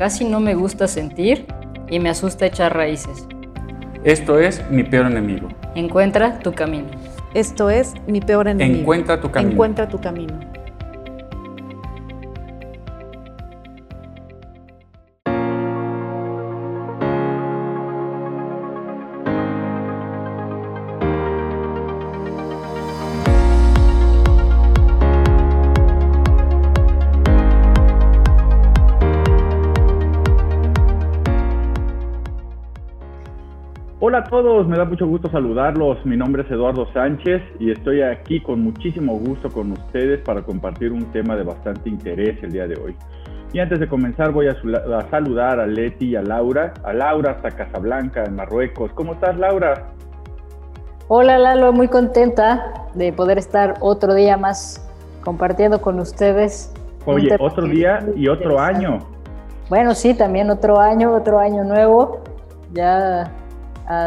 casi 0.00 0.24
no 0.24 0.40
me 0.40 0.54
gusta 0.54 0.88
sentir 0.88 1.44
y 1.90 1.98
me 1.98 2.08
asusta 2.08 2.46
echar 2.46 2.74
raíces. 2.74 3.26
Esto 4.02 4.38
es 4.38 4.62
mi 4.70 4.82
peor 4.82 5.04
enemigo. 5.04 5.48
Encuentra 5.74 6.38
tu 6.38 6.54
camino. 6.54 6.88
Esto 7.34 7.68
es 7.68 7.92
mi 8.06 8.22
peor 8.22 8.48
enemigo. 8.48 8.80
Encuentra 8.80 9.20
tu 9.20 9.30
camino. 9.30 9.52
Encuentra 9.52 9.88
tu 9.90 10.00
camino. 10.00 10.40
Todos, 34.30 34.68
me 34.68 34.78
da 34.78 34.84
mucho 34.84 35.08
gusto 35.08 35.28
saludarlos. 35.28 36.06
Mi 36.06 36.16
nombre 36.16 36.42
es 36.42 36.50
Eduardo 36.52 36.86
Sánchez 36.92 37.42
y 37.58 37.72
estoy 37.72 38.00
aquí 38.00 38.40
con 38.40 38.62
muchísimo 38.62 39.18
gusto 39.18 39.50
con 39.50 39.72
ustedes 39.72 40.20
para 40.20 40.42
compartir 40.42 40.92
un 40.92 41.04
tema 41.06 41.34
de 41.34 41.42
bastante 41.42 41.88
interés 41.88 42.40
el 42.44 42.52
día 42.52 42.68
de 42.68 42.80
hoy. 42.80 42.96
Y 43.52 43.58
antes 43.58 43.80
de 43.80 43.88
comenzar 43.88 44.30
voy 44.30 44.46
a, 44.46 44.56
saludar 45.10 45.58
a 45.58 45.66
Leti 45.66 46.10
y 46.10 46.16
a 46.16 46.22
Laura. 46.22 46.72
A 46.84 46.92
Laura 46.92 47.32
hasta 47.32 47.50
Casablanca, 47.50 48.22
en 48.22 48.36
Marruecos. 48.36 48.92
¿Cómo 48.94 49.14
estás, 49.14 49.36
Laura? 49.36 49.88
Hola, 51.08 51.36
Lalo, 51.36 51.72
muy 51.72 51.88
contenta 51.88 52.86
de 52.94 53.12
poder 53.12 53.36
estar 53.36 53.74
otro 53.80 54.14
día 54.14 54.36
más 54.36 54.88
compartiendo 55.24 55.80
con 55.80 55.98
ustedes. 55.98 56.72
Oye, 57.04 57.36
otro 57.40 57.66
día 57.66 57.98
y 58.14 58.28
otro 58.28 58.60
año. 58.60 59.00
Bueno, 59.68 59.92
sí, 59.96 60.14
también 60.14 60.50
otro 60.50 60.78
año, 60.78 61.12
otro 61.12 61.40
año 61.40 61.64
nuevo. 61.64 62.20
Ya 62.72 63.32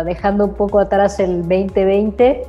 dejando 0.05 0.45
un 0.45 0.53
poco 0.53 0.79
atrás 0.79 1.19
el 1.19 1.41
2020, 1.41 2.43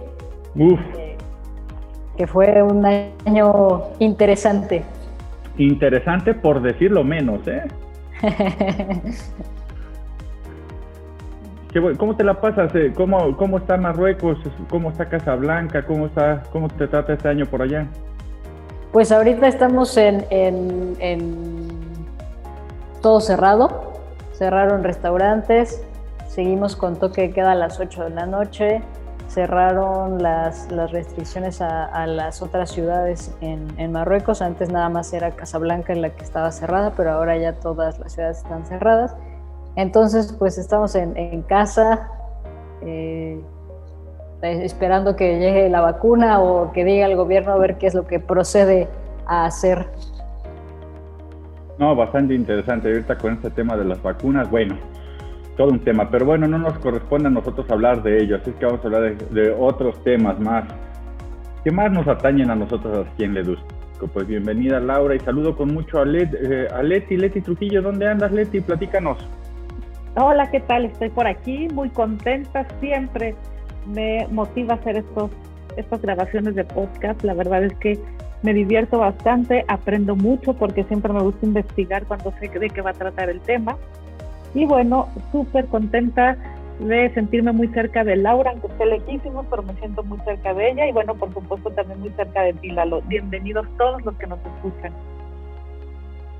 que 2.16 2.26
fue 2.26 2.62
un 2.62 2.86
año 2.86 3.82
interesante. 3.98 4.84
Interesante 5.56 6.34
por 6.34 6.62
decirlo 6.62 7.02
menos, 7.04 7.40
¿eh? 7.46 7.62
¿Cómo 11.98 12.14
te 12.14 12.22
la 12.22 12.40
pasas? 12.40 12.72
Eh? 12.76 12.92
¿Cómo, 12.94 13.36
¿Cómo 13.36 13.58
está 13.58 13.76
Marruecos? 13.76 14.38
¿Cómo 14.70 14.90
está 14.90 15.08
Casablanca? 15.08 15.84
¿Cómo, 15.84 16.06
está, 16.06 16.44
¿Cómo 16.52 16.68
te 16.68 16.86
trata 16.86 17.14
este 17.14 17.28
año 17.28 17.46
por 17.46 17.62
allá? 17.62 17.88
Pues 18.92 19.10
ahorita 19.10 19.48
estamos 19.48 19.96
en, 19.96 20.24
en, 20.30 20.96
en 21.00 21.76
todo 23.02 23.20
cerrado. 23.20 23.92
Cerraron 24.34 24.84
restaurantes, 24.84 25.84
Seguimos 26.34 26.74
con 26.74 26.96
toque 26.96 27.20
de 27.22 27.30
queda 27.30 27.52
a 27.52 27.54
las 27.54 27.78
8 27.78 28.02
de 28.02 28.10
la 28.10 28.26
noche. 28.26 28.82
Cerraron 29.28 30.20
las, 30.20 30.68
las 30.72 30.90
restricciones 30.90 31.60
a, 31.60 32.06
las 32.08 32.42
otras 32.42 32.72
ciudades 32.72 33.32
en, 33.40 33.68
en, 33.78 33.92
Marruecos. 33.92 34.42
Antes 34.42 34.68
nada 34.68 34.88
más 34.88 35.12
era 35.12 35.30
Casablanca 35.30 35.92
en 35.92 36.02
la 36.02 36.10
que 36.10 36.24
estaba 36.24 36.50
cerrada, 36.50 36.92
pero 36.96 37.12
ahora 37.12 37.36
ya 37.36 37.52
todas 37.52 38.00
las 38.00 38.14
ciudades 38.14 38.38
están 38.38 38.66
cerradas. 38.66 39.14
Entonces, 39.76 40.34
pues 40.36 40.58
estamos 40.58 40.96
en, 40.96 41.16
en 41.16 41.42
casa, 41.42 42.10
eh, 42.82 43.40
esperando 44.42 45.14
que 45.14 45.38
llegue 45.38 45.70
la 45.70 45.82
vacuna 45.82 46.40
o 46.40 46.72
que 46.72 46.84
diga 46.84 47.06
el 47.06 47.14
gobierno 47.14 47.52
a 47.52 47.58
ver 47.58 47.78
qué 47.78 47.86
es 47.86 47.94
lo 47.94 48.08
que 48.08 48.18
procede 48.18 48.88
a 49.26 49.44
hacer. 49.44 49.86
No, 51.78 51.94
bastante 51.94 52.34
interesante 52.34 52.88
ahorita 52.88 53.18
con 53.18 53.34
este 53.34 53.50
tema 53.50 53.76
de 53.76 53.84
las 53.84 54.02
vacunas. 54.02 54.50
Bueno, 54.50 54.76
todo 55.56 55.68
un 55.68 55.80
tema, 55.80 56.10
pero 56.10 56.26
bueno, 56.26 56.46
no 56.48 56.58
nos 56.58 56.78
corresponde 56.78 57.28
a 57.28 57.30
nosotros 57.30 57.68
hablar 57.70 58.02
de 58.02 58.22
ello, 58.22 58.36
así 58.36 58.50
que 58.52 58.66
vamos 58.66 58.80
a 58.82 58.88
hablar 58.88 59.16
de, 59.16 59.50
otros 59.52 60.02
temas 60.02 60.38
más, 60.40 60.64
que 61.62 61.70
más 61.70 61.92
nos 61.92 62.06
atañen 62.08 62.50
a 62.50 62.56
nosotros 62.56 63.06
aquí 63.06 63.24
en 63.24 63.34
Ledusco. 63.34 63.66
Pues 64.12 64.26
bienvenida 64.26 64.80
Laura 64.80 65.14
y 65.14 65.20
saludo 65.20 65.56
con 65.56 65.72
mucho 65.72 66.00
a, 66.00 66.04
eh, 66.06 66.68
a 66.74 66.82
Leti, 66.82 67.16
Leti 67.16 67.40
Trujillo, 67.40 67.80
¿dónde 67.80 68.06
andas 68.06 68.32
Leti? 68.32 68.60
Platícanos. 68.60 69.16
Hola, 70.16 70.50
¿qué 70.50 70.60
tal? 70.60 70.84
Estoy 70.84 71.08
por 71.08 71.26
aquí, 71.26 71.68
muy 71.72 71.88
contenta, 71.88 72.66
siempre 72.80 73.34
me 73.86 74.26
motiva 74.30 74.74
hacer 74.74 74.98
estos, 74.98 75.30
estas 75.76 76.02
grabaciones 76.02 76.54
de 76.54 76.64
podcast, 76.64 77.22
la 77.22 77.34
verdad 77.34 77.64
es 77.64 77.74
que 77.76 77.98
me 78.42 78.52
divierto 78.52 78.98
bastante, 78.98 79.64
aprendo 79.68 80.16
mucho 80.16 80.52
porque 80.52 80.84
siempre 80.84 81.12
me 81.12 81.22
gusta 81.22 81.46
investigar 81.46 82.04
cuando 82.04 82.30
sé 82.40 82.48
de 82.48 82.68
qué 82.68 82.82
va 82.82 82.90
a 82.90 82.94
tratar 82.94 83.30
el 83.30 83.40
tema 83.40 83.78
y 84.54 84.64
bueno, 84.66 85.08
súper 85.32 85.66
contenta 85.66 86.36
de 86.80 87.12
sentirme 87.14 87.52
muy 87.52 87.68
cerca 87.68 88.04
de 88.04 88.16
Laura, 88.16 88.50
aunque 88.50 88.68
esté 88.68 88.86
lejísimo, 88.86 89.44
pero 89.50 89.62
me 89.62 89.74
siento 89.74 90.02
muy 90.04 90.18
cerca 90.20 90.54
de 90.54 90.70
ella 90.70 90.88
y 90.88 90.92
bueno, 90.92 91.14
por 91.14 91.32
supuesto 91.32 91.70
también 91.70 92.00
muy 92.00 92.10
cerca 92.10 92.42
de 92.42 92.52
ti, 92.54 92.70
Lalo. 92.70 93.02
Bienvenidos 93.02 93.66
todos 93.76 94.04
los 94.04 94.16
que 94.16 94.26
nos 94.26 94.38
escuchan. 94.40 94.92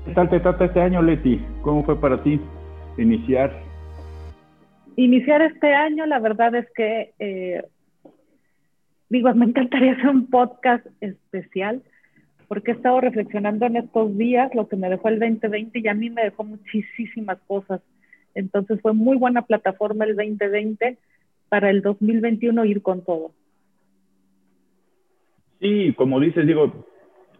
¿Qué 0.05 0.13
tal 0.13 0.29
te 0.29 0.39
trata 0.39 0.65
este 0.65 0.81
año, 0.81 1.01
Leti? 1.01 1.43
¿Cómo 1.61 1.83
fue 1.83 1.99
para 1.99 2.21
ti 2.21 2.39
iniciar? 2.97 3.51
Iniciar 4.97 5.41
este 5.41 5.73
año, 5.73 6.05
la 6.05 6.19
verdad 6.19 6.55
es 6.55 6.67
que, 6.75 7.13
eh, 7.19 7.63
digo, 9.09 9.33
me 9.33 9.45
encantaría 9.45 9.93
hacer 9.93 10.07
un 10.07 10.27
podcast 10.27 10.85
especial 11.01 11.81
porque 12.47 12.71
he 12.71 12.75
estado 12.75 13.01
reflexionando 13.01 13.65
en 13.65 13.77
estos 13.77 14.15
días 14.17 14.53
lo 14.53 14.67
que 14.67 14.75
me 14.75 14.89
dejó 14.89 15.09
el 15.09 15.19
2020 15.19 15.79
y 15.79 15.87
a 15.87 15.93
mí 15.93 16.09
me 16.09 16.23
dejó 16.23 16.43
muchísimas 16.43 17.39
cosas 17.47 17.81
entonces 18.35 18.79
fue 18.81 18.93
muy 18.93 19.17
buena 19.17 19.43
plataforma 19.43 20.05
el 20.05 20.15
2020 20.15 20.97
para 21.49 21.69
el 21.69 21.81
2021 21.81 22.65
ir 22.65 22.81
con 22.81 23.01
todo. 23.01 23.31
Sí, 25.59 25.93
como 25.97 26.19
dices, 26.19 26.45
digo, 26.45 26.85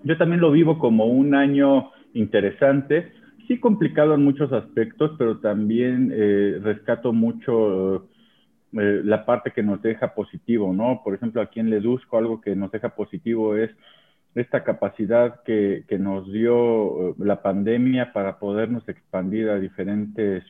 yo 0.03 0.17
también 0.17 0.41
lo 0.41 0.51
vivo 0.51 0.79
como 0.79 1.05
un 1.05 1.35
año 1.35 1.91
interesante, 2.13 3.11
sí 3.47 3.59
complicado 3.59 4.16
en 4.16 4.23
muchos 4.23 4.51
aspectos, 4.53 5.11
pero 5.17 5.39
también 5.39 6.11
eh, 6.13 6.59
rescato 6.63 7.13
mucho 7.13 8.07
eh, 8.73 9.01
la 9.03 9.25
parte 9.25 9.51
que 9.51 9.63
nos 9.63 9.81
deja 9.81 10.13
positivo, 10.13 10.73
¿no? 10.73 11.01
Por 11.03 11.13
ejemplo, 11.13 11.41
aquí 11.41 11.59
en 11.59 11.69
Ledusco 11.69 12.17
algo 12.17 12.41
que 12.41 12.55
nos 12.55 12.72
deja 12.72 12.89
positivo 12.89 13.55
es 13.55 13.72
esta 14.34 14.63
capacidad 14.63 15.41
que, 15.44 15.85
que 15.88 15.97
nos 15.97 16.31
dio 16.31 17.09
eh, 17.09 17.16
la 17.19 17.41
pandemia 17.41 18.11
para 18.11 18.38
podernos 18.38 18.88
expandir 18.89 19.50
a 19.50 19.59
diferentes 19.59 20.44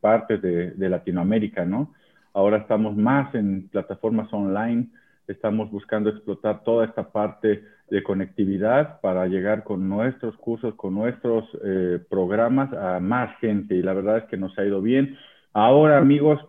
partes 0.00 0.40
de, 0.42 0.88
Latinoamérica, 0.88 1.64
¿no? 1.64 1.92
Ahora 2.32 2.58
estamos 2.58 2.96
más 2.96 3.34
en 3.34 3.68
plataformas 3.68 4.32
online, 4.32 4.88
estamos 5.26 5.70
buscando 5.70 6.10
explotar 6.10 6.62
toda 6.64 6.84
esta 6.84 7.10
parte 7.10 7.64
de 7.90 8.02
conectividad 8.02 9.00
para 9.00 9.26
llegar 9.26 9.64
con 9.64 9.88
nuestros 9.88 10.36
cursos, 10.36 10.74
con 10.74 10.94
nuestros 10.94 11.44
eh, 11.64 11.98
programas 12.08 12.72
a 12.72 13.00
más 13.00 13.36
gente 13.40 13.74
y 13.74 13.82
la 13.82 13.92
verdad 13.92 14.18
es 14.18 14.24
que 14.24 14.36
nos 14.36 14.56
ha 14.58 14.64
ido 14.64 14.80
bien. 14.80 15.16
Ahora, 15.52 15.98
amigos, 15.98 16.40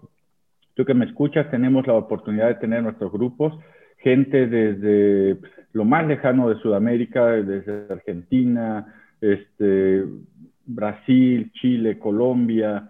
tú 0.75 0.86
que 0.86 0.94
me 0.94 1.06
escuchas, 1.06 1.50
tenemos 1.50 1.88
la 1.88 1.94
oportunidad 1.94 2.47
de 2.47 2.56
tener 2.56 2.83
nuestros 2.83 3.12
grupos, 3.12 3.54
gente 3.97 4.47
desde 4.47 5.38
lo 5.74 5.86
más 5.86 6.06
lejano 6.07 6.50
de 6.50 6.59
Sudamérica, 6.62 7.25
desde 7.27 7.92
Argentina, 7.92 8.94
este, 9.19 10.06
Brasil, 10.65 11.51
Chile, 11.54 11.97
Colombia, 11.97 12.89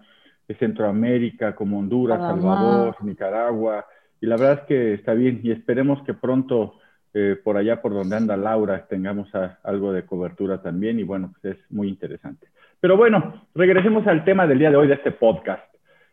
Centroamérica, 0.54 1.54
como 1.54 1.78
Honduras, 1.78 2.18
Salvador, 2.18 2.96
Nicaragua. 3.02 3.86
Y 4.20 4.26
la 4.26 4.36
verdad 4.36 4.60
es 4.60 4.66
que 4.66 4.94
está 4.94 5.14
bien 5.14 5.40
y 5.42 5.50
esperemos 5.50 6.02
que 6.04 6.14
pronto 6.14 6.74
eh, 7.14 7.36
por 7.42 7.56
allá 7.56 7.82
por 7.82 7.92
donde 7.92 8.16
anda 8.16 8.36
Laura 8.36 8.86
tengamos 8.88 9.28
algo 9.62 9.92
de 9.92 10.06
cobertura 10.06 10.62
también 10.62 10.98
y 10.98 11.02
bueno, 11.02 11.32
pues 11.32 11.56
es 11.56 11.70
muy 11.70 11.88
interesante. 11.88 12.48
Pero 12.80 12.96
bueno, 12.96 13.46
regresemos 13.54 14.06
al 14.06 14.24
tema 14.24 14.46
del 14.46 14.58
día 14.58 14.70
de 14.70 14.76
hoy 14.76 14.88
de 14.88 14.94
este 14.94 15.12
podcast. 15.12 15.62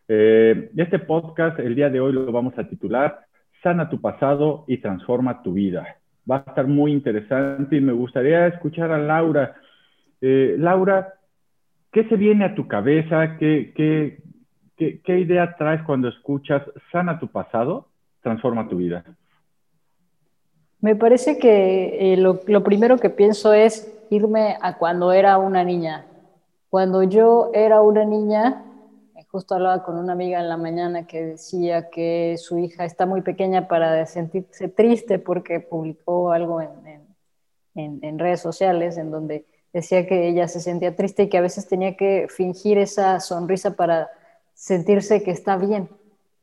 Eh, 0.07 0.71
este 0.75 0.99
podcast 0.99 1.59
el 1.59 1.75
día 1.75 1.89
de 1.89 1.99
hoy 1.99 2.13
lo 2.13 2.31
vamos 2.31 2.57
a 2.57 2.67
titular 2.67 3.25
Sana 3.61 3.89
tu 3.89 3.99
pasado 3.99 4.65
y 4.67 4.77
transforma 4.77 5.43
tu 5.43 5.53
vida. 5.53 5.97
Va 6.29 6.37
a 6.37 6.49
estar 6.49 6.67
muy 6.67 6.91
interesante 6.91 7.75
y 7.75 7.81
me 7.81 7.91
gustaría 7.91 8.47
escuchar 8.47 8.91
a 8.91 8.97
Laura. 8.97 9.55
Eh, 10.21 10.55
Laura, 10.57 11.13
¿qué 11.91 12.05
se 12.05 12.15
viene 12.15 12.45
a 12.45 12.55
tu 12.55 12.67
cabeza? 12.67 13.37
¿Qué, 13.37 13.73
qué, 13.75 14.21
qué, 14.79 15.19
idea 15.19 15.55
traes 15.57 15.81
cuando 15.83 16.07
escuchas 16.07 16.63
sana 16.91 17.19
tu 17.19 17.27
pasado, 17.27 17.87
transforma 18.21 18.67
tu 18.67 18.77
vida? 18.77 19.03
Me 20.79 20.95
parece 20.95 21.37
que 21.37 22.13
eh, 22.13 22.17
lo, 22.17 22.63
primero 22.63 22.97
que 22.97 23.09
pienso 23.09 23.53
es 23.53 23.93
irme 24.09 24.57
a 24.61 24.77
cuando 24.77 25.11
era 25.11 25.37
una 25.37 25.63
niña. 25.63 26.05
Cuando 26.69 27.03
yo 27.03 27.51
era 27.53 27.81
una 27.81 28.05
niña, 28.05 28.63
justo 29.27 29.55
hablaba 29.55 29.83
con 29.83 29.97
una 29.97 30.13
amiga 30.13 30.39
en 30.39 30.47
la 30.47 30.55
mañana 30.55 31.05
que 31.05 31.25
decía 31.25 31.89
que 31.89 32.37
su 32.37 32.57
hija 32.57 32.85
está 32.85 33.05
muy 33.05 33.21
pequeña 33.21 33.67
para 33.67 34.05
sentirse 34.05 34.69
triste 34.69 35.19
porque 35.19 35.59
publicó 35.59 36.31
algo 36.31 36.61
en, 36.61 38.19
redes 38.19 38.41
sociales 38.41 38.97
en 38.97 39.11
donde 39.11 39.45
decía 39.71 40.05
que 40.07 40.27
ella 40.27 40.47
se 40.47 40.59
sentía 40.59 40.95
triste 40.95 41.23
y 41.23 41.29
que 41.29 41.37
a 41.37 41.41
veces 41.41 41.67
tenía 41.67 41.95
que 41.95 42.27
fingir 42.29 42.77
esa 42.77 43.19
sonrisa 43.19 43.75
para 43.75 44.09
sentirse 44.59 45.23
que 45.23 45.31
está 45.31 45.55
bien. 45.55 45.87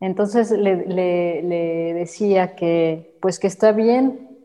Entonces 0.00 0.50
le, 0.50 0.86
le, 0.86 1.94
decía 1.94 2.56
que 2.56 3.18
pues 3.20 3.38
que 3.38 3.46
está 3.46 3.72
bien 3.72 4.38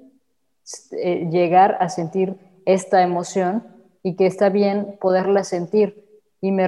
eh, 0.92 1.30
llegar 1.32 1.78
a 1.80 1.88
sentir 1.88 2.36
esta 2.66 3.02
emoción 3.02 3.64
y 4.04 4.18
que 4.18 4.26
está 4.26 4.50
bien 4.50 4.98
poderla 5.00 5.46
sentir 5.46 6.06
y 6.42 6.52
me, 6.52 6.68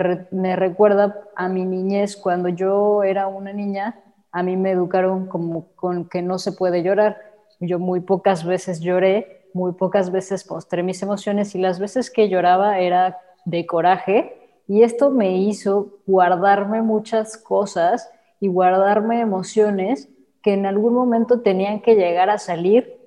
recuerda 0.56 1.20
a 1.36 1.50
mi 1.50 1.66
niñez 1.66 2.16
cuando 2.16 2.48
yo 2.48 3.04
era 3.04 3.28
una 3.28 3.52
niña, 3.52 4.00
a 4.32 4.44
mí 4.44 4.56
me 4.56 4.72
educaron 4.72 5.28
como 5.28 5.74
con 5.76 6.08
que 6.08 6.22
no 6.22 6.38
se 6.38 6.52
puede 6.54 6.84
llorar. 6.84 7.18
Yo 7.60 7.80
muy 7.80 8.00
pocas 8.00 8.46
veces 8.46 8.80
lloré, 8.80 9.48
muy 9.54 9.74
pocas 9.74 10.12
veces 10.12 10.50
mostré 10.50 10.84
mis 10.84 11.02
emociones 11.02 11.54
y 11.56 11.58
las 11.60 11.80
veces 11.80 12.12
que 12.12 12.30
lloraba 12.30 12.80
era 12.80 13.18
de 13.46 13.66
coraje 13.66 14.43
y 14.68 14.84
esto 14.84 15.12
me 15.12 15.38
hizo 15.38 16.00
guardarme 16.06 16.82
muchas 16.82 17.38
cosas 17.38 18.10
y 18.40 18.48
guardarme 18.48 19.20
emociones 19.20 20.10
que 20.42 20.54
en 20.54 20.66
algún 20.66 20.94
momento 20.94 21.42
tenían 21.42 21.82
que 21.82 21.96
llegar 21.96 22.30
a 22.30 22.38
salir 22.38 22.98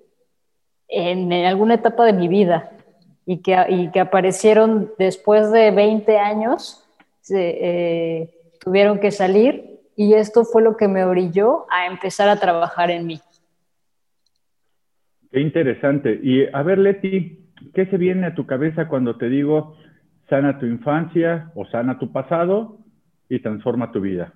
en, 0.88 1.32
alguna 1.32 1.75
etapa 1.75 2.05
de 2.05 2.12
mi 2.12 2.29
vida 2.29 2.73
y 3.25 3.38
que, 3.43 3.56
y 3.69 3.91
que 3.91 4.00
aparecieron 4.00 4.93
después 4.99 5.50
de 5.50 5.70
20 5.70 6.19
años, 6.19 6.85
eh, 7.35 8.31
tuvieron 8.61 9.00
que 9.00 9.11
salir 9.11 9.81
y 9.97 10.14
esto 10.14 10.44
fue 10.44 10.62
lo 10.62 10.76
que 10.76 10.88
me 10.88 11.05
orilló 11.05 11.67
a 11.70 11.87
empezar 11.87 12.29
a 12.29 12.37
trabajar 12.37 12.91
en 12.91 13.06
mí. 13.06 13.20
Qué 15.32 15.41
interesante. 15.41 16.19
Y 16.23 16.47
a 16.53 16.62
ver, 16.62 16.79
Leti, 16.79 17.50
¿qué 17.75 17.87
se 17.87 17.97
viene 17.97 18.26
a 18.26 18.35
tu 18.35 18.47
cabeza 18.47 18.88
cuando 18.88 19.17
te 19.17 19.29
digo 19.29 19.76
sana 20.28 20.58
tu 20.58 20.67
infancia 20.67 21.50
o 21.55 21.64
sana 21.67 21.99
tu 21.99 22.12
pasado 22.12 22.78
y 23.28 23.40
transforma 23.40 23.93
tu 23.93 24.00
vida? 24.00 24.32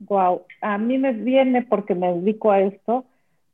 Wow, 0.00 0.42
a 0.60 0.78
mí 0.78 0.98
me 0.98 1.12
viene 1.12 1.62
porque 1.62 1.94
me 1.94 2.12
dedico 2.14 2.50
a 2.50 2.60
esto. 2.60 3.04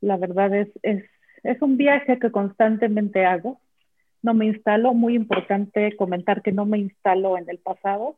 La 0.01 0.17
verdad 0.17 0.53
es, 0.53 0.69
es, 0.81 1.03
es 1.43 1.61
un 1.61 1.77
viaje 1.77 2.19
que 2.19 2.31
constantemente 2.31 3.25
hago 3.25 3.59
no 4.21 4.33
me 4.33 4.45
instalo, 4.45 4.93
muy 4.93 5.15
importante 5.15 5.95
comentar 5.95 6.41
que 6.41 6.51
no 6.51 6.65
me 6.65 6.77
instalo 6.77 7.37
en 7.37 7.49
el 7.49 7.57
pasado, 7.57 8.17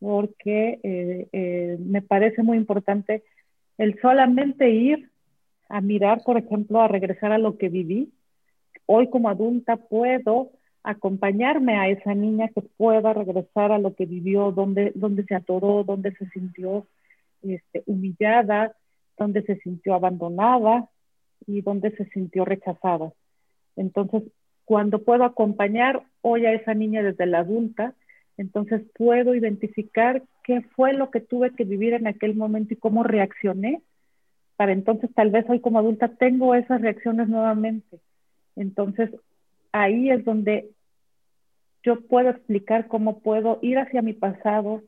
porque 0.00 0.80
eh, 0.82 1.28
eh, 1.32 1.76
me 1.80 2.02
parece 2.02 2.42
muy 2.42 2.56
importante 2.56 3.22
el 3.78 3.98
solamente 4.00 4.70
ir 4.70 5.10
a 5.68 5.80
mirar, 5.80 6.22
por 6.24 6.38
ejemplo, 6.38 6.80
a 6.80 6.88
regresar 6.88 7.32
a 7.32 7.38
lo 7.38 7.56
que 7.56 7.68
viví. 7.68 8.12
Hoy 8.86 9.10
como 9.10 9.28
adulta 9.28 9.76
puedo 9.76 10.50
acompañarme 10.86 11.76
a 11.76 11.88
esa 11.88 12.14
niña 12.14 12.48
que 12.54 12.62
pueda 12.62 13.12
regresar 13.12 13.72
a 13.72 13.78
lo 13.78 13.94
que 13.96 14.06
vivió, 14.06 14.52
donde, 14.52 14.92
donde 14.94 15.24
se 15.24 15.34
atoró, 15.34 15.82
donde 15.82 16.12
se 16.12 16.28
sintió 16.28 16.86
este, 17.42 17.82
humillada, 17.86 18.76
donde 19.18 19.42
se 19.42 19.56
sintió 19.56 19.94
abandonada 19.94 20.88
y 21.44 21.60
donde 21.60 21.90
se 21.96 22.04
sintió 22.10 22.44
rechazada. 22.44 23.12
Entonces, 23.74 24.22
cuando 24.64 25.02
puedo 25.02 25.24
acompañar 25.24 26.04
hoy 26.22 26.46
a 26.46 26.52
esa 26.52 26.72
niña 26.72 27.02
desde 27.02 27.26
la 27.26 27.40
adulta, 27.40 27.94
entonces 28.36 28.82
puedo 28.96 29.34
identificar 29.34 30.22
qué 30.44 30.60
fue 30.76 30.92
lo 30.92 31.10
que 31.10 31.20
tuve 31.20 31.50
que 31.50 31.64
vivir 31.64 31.94
en 31.94 32.06
aquel 32.06 32.36
momento 32.36 32.74
y 32.74 32.76
cómo 32.76 33.02
reaccioné, 33.02 33.82
para 34.54 34.70
entonces 34.70 35.10
tal 35.14 35.30
vez 35.30 35.44
hoy 35.48 35.58
como 35.58 35.80
adulta 35.80 36.06
tengo 36.08 36.54
esas 36.54 36.80
reacciones 36.80 37.28
nuevamente. 37.28 37.98
Entonces 38.54 39.10
ahí 39.72 40.10
es 40.10 40.24
donde 40.24 40.70
yo 41.86 42.02
puedo 42.02 42.28
explicar 42.28 42.88
cómo 42.88 43.20
puedo 43.20 43.58
ir 43.62 43.78
hacia 43.78 44.02
mi 44.02 44.12
pasado, 44.12 44.82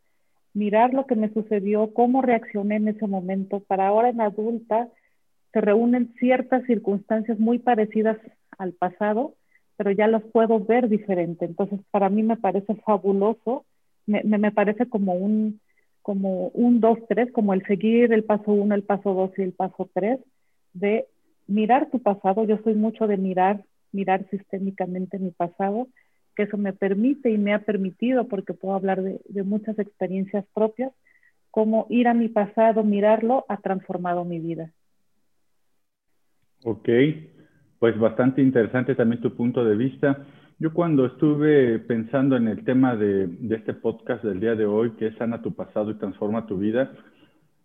mirar 0.52 0.92
lo 0.92 1.06
que 1.06 1.14
me 1.14 1.32
sucedió, 1.32 1.94
cómo 1.94 2.20
reaccioné 2.20 2.76
en 2.76 2.88
ese 2.88 3.06
momento, 3.06 3.60
para 3.60 3.88
ahora 3.88 4.10
en 4.10 4.20
adulta 4.20 4.88
se 5.54 5.62
reúnen 5.62 6.12
ciertas 6.18 6.64
circunstancias 6.66 7.38
muy 7.38 7.58
parecidas 7.58 8.18
al 8.58 8.74
pasado 8.74 9.34
pero 9.78 9.92
ya 9.92 10.08
los 10.08 10.24
puedo 10.24 10.58
ver 10.58 10.88
diferente. 10.88 11.44
Entonces, 11.44 11.78
para 11.92 12.10
mí 12.10 12.24
me 12.24 12.36
parece 12.36 12.74
fabuloso, 12.84 13.64
me, 14.06 14.24
me, 14.24 14.50
parece 14.50 14.88
como 14.88 15.14
un, 15.14 15.60
como 16.02 16.48
un 16.48 16.80
dos, 16.80 16.98
tres, 17.08 17.30
como 17.30 17.54
el 17.54 17.64
seguir 17.64 18.12
el 18.12 18.24
paso 18.24 18.50
uno, 18.52 18.74
el 18.74 18.82
paso 18.82 19.14
dos 19.14 19.30
y 19.38 19.42
el 19.42 19.52
paso 19.52 19.88
tres, 19.94 20.18
de 20.72 21.06
mirar 21.46 21.90
tu 21.90 22.00
pasado. 22.00 22.44
Yo 22.44 22.58
soy 22.64 22.74
mucho 22.74 23.06
de 23.06 23.18
mirar, 23.18 23.64
mirar 23.92 24.28
sistémicamente 24.30 25.20
mi 25.20 25.30
pasado, 25.30 25.86
que 26.38 26.44
eso 26.44 26.56
me 26.56 26.72
permite 26.72 27.32
y 27.32 27.36
me 27.36 27.52
ha 27.52 27.64
permitido, 27.64 28.28
porque 28.28 28.54
puedo 28.54 28.76
hablar 28.76 29.02
de, 29.02 29.20
de 29.28 29.42
muchas 29.42 29.76
experiencias 29.80 30.44
propias, 30.54 30.92
como 31.50 31.88
ir 31.90 32.06
a 32.06 32.14
mi 32.14 32.28
pasado, 32.28 32.84
mirarlo, 32.84 33.44
ha 33.48 33.56
transformado 33.56 34.24
mi 34.24 34.38
vida. 34.38 34.70
Ok, 36.62 36.88
pues 37.80 37.98
bastante 37.98 38.40
interesante 38.40 38.94
también 38.94 39.20
tu 39.20 39.34
punto 39.34 39.64
de 39.64 39.74
vista. 39.74 40.24
Yo 40.60 40.72
cuando 40.72 41.06
estuve 41.06 41.80
pensando 41.80 42.36
en 42.36 42.46
el 42.46 42.62
tema 42.62 42.94
de, 42.94 43.28
este 43.50 43.74
podcast 43.74 44.22
del 44.22 44.38
día 44.38 44.54
de 44.54 44.66
hoy, 44.66 44.92
que 44.92 45.08
es 45.08 45.16
sana 45.16 45.42
tu 45.42 45.56
pasado 45.56 45.90
y 45.90 45.98
transforma 45.98 46.46
tu 46.46 46.56
vida, 46.56 46.92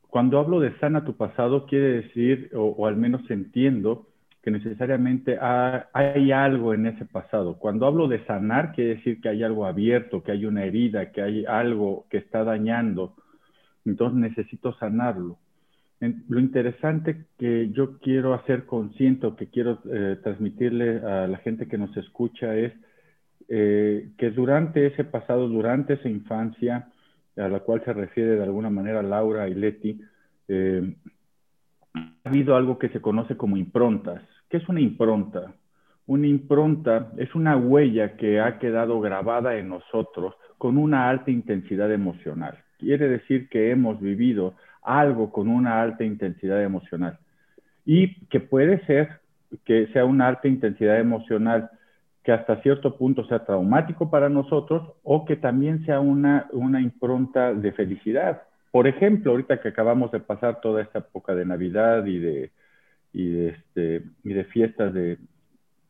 cuando 0.09 0.39
hablo 0.39 0.59
de 0.59 0.75
sana 0.79 1.05
tu 1.05 1.15
pasado, 1.15 1.67
quiere 1.67 2.01
decir, 2.01 2.49
o, 2.55 2.87
al 2.87 2.97
menos 2.97 3.21
entiendo, 3.29 4.07
que 4.43 4.51
necesariamente 4.51 5.39
hay 5.39 6.31
algo 6.31 6.73
en 6.73 6.85
ese 6.85 7.05
pasado. 7.05 7.57
Cuando 7.57 7.87
hablo 7.87 8.07
de 8.07 8.23
sanar, 8.25 8.73
quiere 8.73 8.95
decir 8.95 9.21
que 9.21 9.29
hay 9.29 9.41
algo 9.41 9.65
abierto, 9.65 10.21
que 10.21 10.33
hay 10.33 10.45
una 10.45 10.65
herida, 10.65 11.11
que 11.11 11.21
hay 11.21 11.45
algo 11.45 12.05
que 12.09 12.17
está 12.17 12.43
dañando. 12.43 13.15
Entonces 13.85 14.19
necesito 14.19 14.73
sanarlo 14.73 15.39
lo 16.27 16.39
interesante 16.39 17.25
que 17.37 17.69
yo 17.71 17.97
quiero 17.99 18.33
hacer 18.33 18.65
consciente 18.65 19.31
que 19.37 19.47
quiero 19.47 19.79
eh, 19.91 20.17
transmitirle 20.21 20.99
a 20.99 21.27
la 21.27 21.37
gente 21.37 21.67
que 21.67 21.77
nos 21.77 21.95
escucha 21.95 22.55
es 22.55 22.73
eh, 23.47 24.09
que 24.17 24.31
durante 24.31 24.87
ese 24.87 25.03
pasado, 25.03 25.47
durante 25.47 25.93
esa 25.93 26.09
infancia, 26.09 26.89
a 27.37 27.47
la 27.47 27.59
cual 27.59 27.83
se 27.85 27.93
refiere 27.93 28.35
de 28.35 28.43
alguna 28.43 28.69
manera 28.69 29.01
Laura 29.01 29.47
y 29.47 29.53
Leti, 29.53 29.99
eh, 30.47 30.95
ha 31.93 32.29
habido 32.29 32.55
algo 32.55 32.77
que 32.77 32.89
se 32.89 33.01
conoce 33.01 33.37
como 33.37 33.57
improntas. 33.57 34.21
¿Qué 34.53 34.57
es 34.57 34.69
una 34.69 34.81
impronta? 34.81 35.51
Una 36.05 36.27
impronta 36.27 37.11
es 37.17 37.33
una 37.33 37.57
huella 37.57 38.15
que 38.17 38.39
ha 38.39 38.59
quedado 38.59 39.01
grabada 39.01 39.55
en 39.57 39.67
nosotros 39.69 40.35
con 40.59 40.77
una 40.77 41.09
alta 41.09 41.31
intensidad 41.31 41.91
emocional. 41.91 42.59
Quiere 42.77 43.09
decir 43.09 43.49
que 43.49 43.71
hemos 43.71 43.99
vivido 43.99 44.53
algo 44.83 45.31
con 45.31 45.47
una 45.47 45.81
alta 45.81 46.03
intensidad 46.03 46.61
emocional. 46.61 47.17
Y 47.83 48.13
que 48.27 48.41
puede 48.41 48.85
ser 48.85 49.21
que 49.65 49.87
sea 49.87 50.05
una 50.05 50.27
alta 50.27 50.47
intensidad 50.47 50.99
emocional 50.99 51.71
que 52.23 52.31
hasta 52.31 52.61
cierto 52.61 52.95
punto 52.95 53.25
sea 53.25 53.43
traumático 53.43 54.11
para 54.11 54.29
nosotros 54.29 54.87
o 55.01 55.25
que 55.25 55.35
también 55.35 55.83
sea 55.83 55.99
una, 55.99 56.45
una 56.51 56.79
impronta 56.79 57.55
de 57.55 57.71
felicidad. 57.71 58.43
Por 58.69 58.85
ejemplo, 58.85 59.31
ahorita 59.31 59.59
que 59.61 59.69
acabamos 59.69 60.11
de 60.11 60.19
pasar 60.19 60.61
toda 60.61 60.83
esta 60.83 60.99
época 60.99 61.33
de 61.33 61.43
Navidad 61.43 62.05
y 62.05 62.19
de, 62.19 62.51
y 63.13 63.29
de, 63.29 63.49
este, 63.49 64.03
y 64.23 64.33
de 64.33 64.43
fiestas 64.45 64.93
de, 64.93 65.17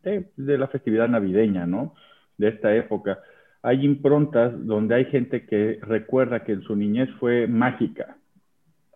de, 0.04 0.58
la 0.58 0.68
festividad 0.68 1.08
navideña, 1.08 1.66
¿no? 1.66 1.96
De 2.38 2.50
esta 2.50 2.76
época, 2.76 3.20
hay 3.62 3.86
improntas 3.86 4.54
donde 4.66 4.96
hay 4.96 5.06
gente 5.06 5.46
que 5.46 5.80
recuerda 5.82 6.44
que 6.44 6.52
en 6.52 6.62
su 6.64 6.76
niñez 6.76 7.10
fue 7.20 7.48
mágica, 7.48 8.18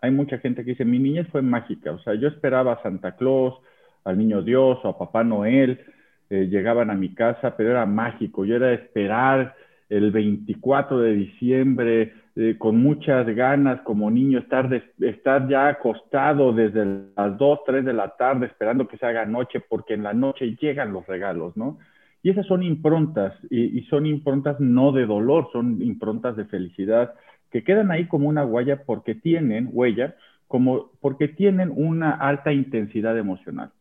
hay 0.02 0.12
mucha 0.12 0.38
gente 0.38 0.64
que 0.64 0.72
dice, 0.72 0.86
mi 0.86 1.00
niñez 1.00 1.28
fue 1.30 1.42
mágica, 1.42 1.92
o 1.92 2.00
sea, 2.00 2.14
yo 2.16 2.28
esperaba 2.28 2.74
a 2.74 2.84
Santa 2.84 3.16
Claus, 3.16 3.56
al 4.04 4.18
Niño 4.18 4.42
Dios 4.42 4.80
o 4.84 4.90
a 4.90 4.98
Papá 4.98 5.24
Noel, 5.24 5.82
eh, 6.30 6.48
llegaban 6.50 6.90
a 6.90 6.96
mi 6.96 7.14
casa, 7.14 7.56
pero 7.56 7.72
era 7.72 7.86
mágico, 7.86 8.46
yo 8.46 8.56
era 8.56 8.74
esperar 8.74 9.56
el 9.90 10.12
24 10.12 11.00
de 11.00 11.14
diciembre 11.14 12.14
eh, 12.36 12.56
con 12.58 12.78
muchas 12.78 13.26
ganas 13.28 13.82
como 13.82 14.12
niño, 14.12 14.38
estar, 14.40 14.72
estar 15.00 15.48
ya 15.48 15.70
acostado 15.70 16.54
desde 16.54 17.10
las 17.16 17.36
2, 17.38 17.60
3 17.66 17.86
de 17.86 17.94
la 17.94 18.16
tarde 18.16 18.46
esperando 18.46 18.88
que 18.88 18.98
se 18.98 19.06
haga 19.06 19.26
noche, 19.26 19.60
porque 19.60 19.96
en 19.96 20.04
la 20.04 20.14
noche 20.14 20.56
llegan 20.62 20.94
los 20.94 21.08
regalos, 21.08 21.58
¿no? 21.58 21.80
Y 22.22 22.30
esas 22.30 22.46
son 22.46 22.62
improntas, 22.62 23.34
y, 23.50 23.82
son 23.90 24.06
improntas 24.06 24.60
no 24.60 24.92
de 24.92 25.06
dolor, 25.06 25.50
son 25.52 25.82
improntas 25.82 26.36
de 26.36 26.46
felicidad, 26.46 27.14
que 27.50 27.64
quedan 27.64 27.90
ahí 27.90 28.08
como 28.08 28.28
una 28.28 28.46
huella 28.46 28.84
porque 28.86 29.16
tienen, 29.16 29.70
huella, 29.72 30.16
como 30.48 30.92
porque 31.00 31.28
tienen 31.30 31.72
una 31.74 32.12
alta 32.12 32.52
intensidad 32.52 33.18
emocional. 33.18 33.72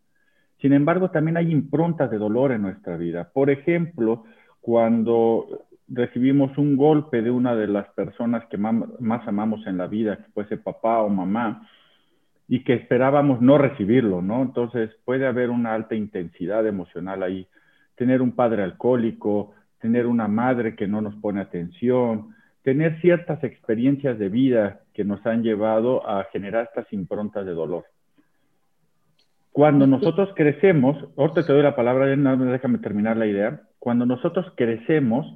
Sin 0.63 0.73
embargo, 0.73 1.11
también 1.11 1.37
hay 1.37 1.51
improntas 1.51 2.11
de 2.11 2.19
dolor 2.19 2.53
en 2.53 2.63
nuestra 2.63 2.97
vida. 2.97 3.31
Por 3.35 3.51
ejemplo, 3.51 4.25
cuando 4.61 5.67
recibimos 5.89 6.57
un 6.59 6.77
golpe 6.77 7.23
de 7.23 7.31
una 7.31 7.55
de 7.55 7.69
las 7.69 7.89
personas 7.91 8.45
que 8.47 8.59
más 8.59 9.29
amamos 9.29 9.67
en 9.67 9.79
la 9.79 9.87
vida, 9.87 10.17
que 10.17 10.31
fuese 10.33 10.57
papá 10.57 11.03
o 11.03 11.09
mamá, 11.09 11.69
y 12.49 12.63
que 12.63 12.75
esperábamos 12.75 13.41
no 13.41 13.59
recibirlo, 13.59 14.23
¿no? 14.23 14.43
Entonces 14.43 14.91
puede 15.05 15.27
haber 15.27 15.51
una 15.51 15.75
alta 15.75 15.95
intensidad 15.95 16.67
emocional 16.67 17.23
ahí. 17.23 17.47
Tener 17.97 18.23
un 18.23 18.33
padre 18.33 18.63
alcohólico, 18.63 19.53
tener 19.81 20.07
una 20.07 20.29
madre 20.29 20.77
que 20.77 20.87
no 20.87 21.01
nos 21.01 21.15
pone 21.17 21.41
atención, 21.41 22.35
tener 22.63 23.01
ciertas 23.01 23.43
experiencias 23.45 24.19
de 24.19 24.29
vida 24.29 24.81
que 24.95 25.05
nos 25.05 25.25
han 25.27 25.43
llevado 25.43 26.09
a 26.09 26.25
generar 26.33 26.65
estas 26.65 26.93
improntas 26.93 27.47
de 27.47 27.53
dolor. 27.53 27.85
Cuando 29.53 29.87
nosotros 29.87 30.31
crecemos, 30.37 30.97
ahorita 31.17 31.47
te 31.47 31.53
doy 31.53 31.63
la 31.63 31.75
palabra, 31.75 32.07
déjame 32.07 32.79
terminar 32.79 33.17
la 33.17 33.27
idea. 33.27 33.63
Cuando 33.79 34.05
nosotros 34.05 34.53
crecemos, 34.57 35.27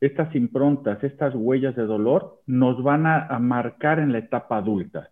estas 0.00 0.34
improntas, 0.34 1.02
estas 1.04 1.34
huellas 1.34 1.76
de 1.76 1.84
dolor 1.84 2.40
nos 2.46 2.82
van 2.82 3.06
a, 3.06 3.38
marcar 3.38 3.98
en 3.98 4.12
la 4.12 4.18
etapa 4.18 4.56
adulta. 4.56 5.10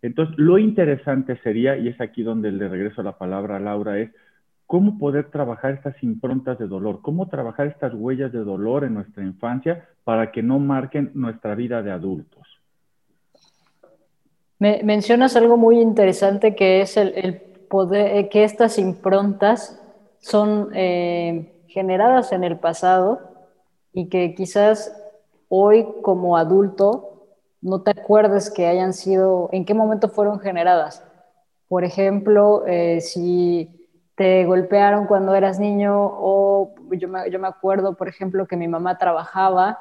Entonces, 0.00 0.36
lo 0.38 0.58
interesante 0.58 1.36
sería, 1.42 1.76
y 1.76 1.88
es 1.88 2.00
aquí 2.00 2.22
donde 2.22 2.52
le 2.52 2.68
regreso 2.68 3.02
la 3.02 3.18
palabra 3.18 3.56
a 3.56 3.60
Laura, 3.60 3.98
es 3.98 4.10
cómo 4.66 4.98
poder 4.98 5.30
trabajar 5.30 5.72
estas 5.72 6.00
improntas 6.02 6.58
de 6.58 6.68
dolor, 6.68 7.00
cómo 7.02 7.28
trabajar 7.28 7.66
estas 7.66 7.94
huellas 7.94 8.32
de 8.32 8.44
dolor 8.44 8.84
en 8.84 8.94
nuestra 8.94 9.24
infancia 9.24 9.88
para 10.04 10.30
que 10.30 10.42
no 10.42 10.58
marquen 10.60 11.10
nuestra 11.14 11.54
vida 11.54 11.82
de 11.82 11.90
adultos. 11.90 12.46
Me, 14.58 14.82
mencionas 14.84 15.36
algo 15.36 15.56
muy 15.56 15.80
interesante 15.80 16.54
que 16.54 16.80
es 16.80 16.96
el, 16.96 17.40
poder, 17.68 18.16
eh, 18.16 18.28
que 18.28 18.44
estas 18.44 18.78
improntas 18.78 19.82
son 20.18 20.70
eh, 20.74 21.52
generadas 21.66 22.32
en 22.32 22.44
el 22.44 22.58
pasado 22.58 23.35
y 23.96 24.10
que 24.10 24.34
quizás 24.34 24.94
hoy 25.48 25.88
como 26.02 26.36
adulto 26.36 27.28
no 27.62 27.80
te 27.80 27.92
acuerdes 27.92 28.50
que 28.50 28.66
hayan 28.66 28.92
sido, 28.92 29.48
en 29.52 29.64
qué 29.64 29.72
momento 29.72 30.10
fueron 30.10 30.38
generadas. 30.38 31.02
Por 31.66 31.82
ejemplo, 31.82 32.64
eh, 32.66 33.00
si 33.00 33.88
te 34.14 34.44
golpearon 34.44 35.06
cuando 35.06 35.34
eras 35.34 35.58
niño 35.58 35.94
o 35.96 36.74
yo 36.90 37.08
me, 37.08 37.30
yo 37.30 37.38
me 37.38 37.48
acuerdo, 37.48 37.94
por 37.96 38.06
ejemplo, 38.08 38.46
que 38.46 38.58
mi 38.58 38.68
mamá 38.68 38.98
trabajaba, 38.98 39.80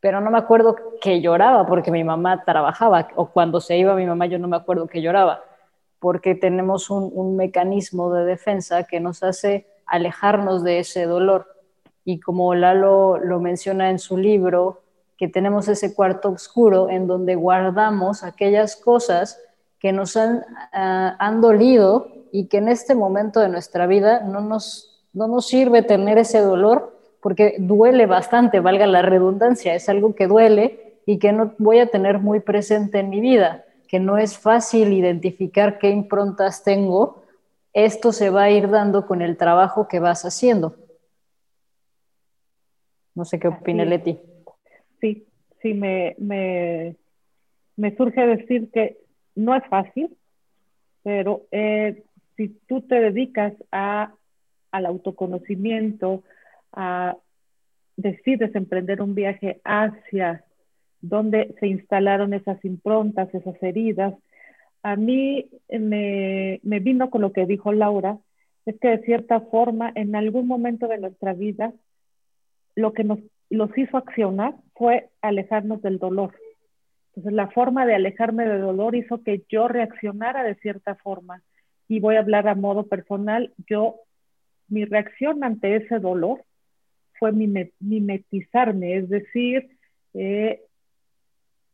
pero 0.00 0.20
no 0.20 0.32
me 0.32 0.38
acuerdo 0.38 0.74
que 1.00 1.20
lloraba 1.20 1.64
porque 1.64 1.92
mi 1.92 2.02
mamá 2.02 2.42
trabajaba 2.44 3.06
o 3.14 3.26
cuando 3.30 3.60
se 3.60 3.78
iba 3.78 3.94
mi 3.94 4.04
mamá 4.04 4.26
yo 4.26 4.40
no 4.40 4.48
me 4.48 4.56
acuerdo 4.56 4.88
que 4.88 5.00
lloraba 5.00 5.44
porque 6.00 6.34
tenemos 6.34 6.90
un, 6.90 7.08
un 7.14 7.36
mecanismo 7.36 8.12
de 8.12 8.24
defensa 8.24 8.82
que 8.82 8.98
nos 8.98 9.22
hace 9.22 9.68
alejarnos 9.86 10.64
de 10.64 10.80
ese 10.80 11.06
dolor 11.06 11.53
y 12.04 12.20
como 12.20 12.54
Lalo 12.54 13.18
lo 13.18 13.40
menciona 13.40 13.90
en 13.90 13.98
su 13.98 14.16
libro, 14.16 14.82
que 15.16 15.28
tenemos 15.28 15.68
ese 15.68 15.94
cuarto 15.94 16.30
oscuro 16.30 16.90
en 16.90 17.06
donde 17.06 17.34
guardamos 17.34 18.22
aquellas 18.24 18.76
cosas 18.76 19.40
que 19.78 19.92
nos 19.92 20.16
han, 20.16 20.44
ah, 20.72 21.16
han 21.18 21.40
dolido 21.40 22.08
y 22.32 22.46
que 22.46 22.58
en 22.58 22.68
este 22.68 22.94
momento 22.94 23.40
de 23.40 23.48
nuestra 23.48 23.86
vida 23.86 24.20
no 24.20 24.40
nos, 24.40 25.04
no 25.12 25.28
nos 25.28 25.46
sirve 25.46 25.82
tener 25.82 26.18
ese 26.18 26.40
dolor 26.40 26.98
porque 27.20 27.56
duele 27.58 28.06
bastante, 28.06 28.60
valga 28.60 28.86
la 28.86 29.02
redundancia, 29.02 29.74
es 29.74 29.88
algo 29.88 30.14
que 30.14 30.26
duele 30.26 31.00
y 31.06 31.18
que 31.18 31.32
no 31.32 31.54
voy 31.58 31.78
a 31.78 31.86
tener 31.86 32.18
muy 32.18 32.40
presente 32.40 32.98
en 32.98 33.08
mi 33.08 33.20
vida, 33.20 33.64
que 33.88 33.98
no 33.98 34.18
es 34.18 34.36
fácil 34.36 34.92
identificar 34.92 35.78
qué 35.78 35.90
improntas 35.90 36.64
tengo, 36.64 37.22
esto 37.72 38.12
se 38.12 38.30
va 38.30 38.44
a 38.44 38.50
ir 38.50 38.68
dando 38.68 39.06
con 39.06 39.22
el 39.22 39.36
trabajo 39.36 39.88
que 39.88 40.00
vas 40.00 40.24
haciendo. 40.24 40.74
No 43.14 43.24
sé 43.24 43.38
qué 43.38 43.48
opina 43.48 43.84
Leti. 43.84 44.18
Sí, 45.00 45.26
sí, 45.62 45.74
me, 45.74 46.14
me, 46.18 46.96
me, 47.76 47.96
surge 47.96 48.26
decir 48.26 48.70
que 48.72 48.98
no 49.34 49.54
es 49.54 49.64
fácil, 49.68 50.16
pero 51.02 51.42
eh, 51.52 52.02
si 52.36 52.48
tú 52.66 52.82
te 52.82 53.00
dedicas 53.00 53.52
a, 53.70 54.12
al 54.72 54.86
autoconocimiento, 54.86 56.24
a 56.72 57.16
decides 57.96 58.54
emprender 58.54 59.00
un 59.00 59.14
viaje 59.14 59.60
hacia 59.64 60.44
donde 61.00 61.54
se 61.60 61.68
instalaron 61.68 62.34
esas 62.34 62.64
improntas, 62.64 63.32
esas 63.34 63.62
heridas, 63.62 64.14
a 64.82 64.96
mí 64.96 65.48
me, 65.68 66.60
me 66.62 66.80
vino 66.80 67.10
con 67.10 67.22
lo 67.22 67.32
que 67.32 67.46
dijo 67.46 67.72
Laura, 67.72 68.18
es 68.66 68.78
que 68.80 68.88
de 68.88 69.04
cierta 69.04 69.40
forma 69.40 69.92
en 69.94 70.16
algún 70.16 70.46
momento 70.46 70.88
de 70.88 70.98
nuestra 70.98 71.34
vida 71.34 71.72
lo 72.74 72.92
que 72.92 73.04
nos 73.04 73.18
los 73.50 73.76
hizo 73.76 73.96
accionar 73.96 74.54
fue 74.74 75.10
alejarnos 75.22 75.82
del 75.82 75.98
dolor. 75.98 76.34
Entonces, 77.10 77.32
la 77.32 77.48
forma 77.50 77.86
de 77.86 77.94
alejarme 77.94 78.46
del 78.46 78.60
dolor 78.60 78.96
hizo 78.96 79.22
que 79.22 79.44
yo 79.48 79.68
reaccionara 79.68 80.42
de 80.42 80.56
cierta 80.56 80.96
forma. 80.96 81.42
Y 81.86 82.00
voy 82.00 82.16
a 82.16 82.20
hablar 82.20 82.48
a 82.48 82.54
modo 82.54 82.86
personal. 82.86 83.52
Yo, 83.68 83.96
mi 84.68 84.84
reacción 84.84 85.44
ante 85.44 85.76
ese 85.76 85.98
dolor 86.00 86.42
fue 87.18 87.30
mimetizarme, 87.32 88.96
es 88.96 89.08
decir, 89.08 89.68
eh, 90.14 90.62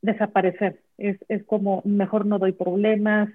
desaparecer. 0.02 0.80
Es, 0.98 1.16
es, 1.28 1.44
como, 1.44 1.80
mejor 1.86 2.26
no 2.26 2.38
doy 2.38 2.52
problemas, 2.52 3.30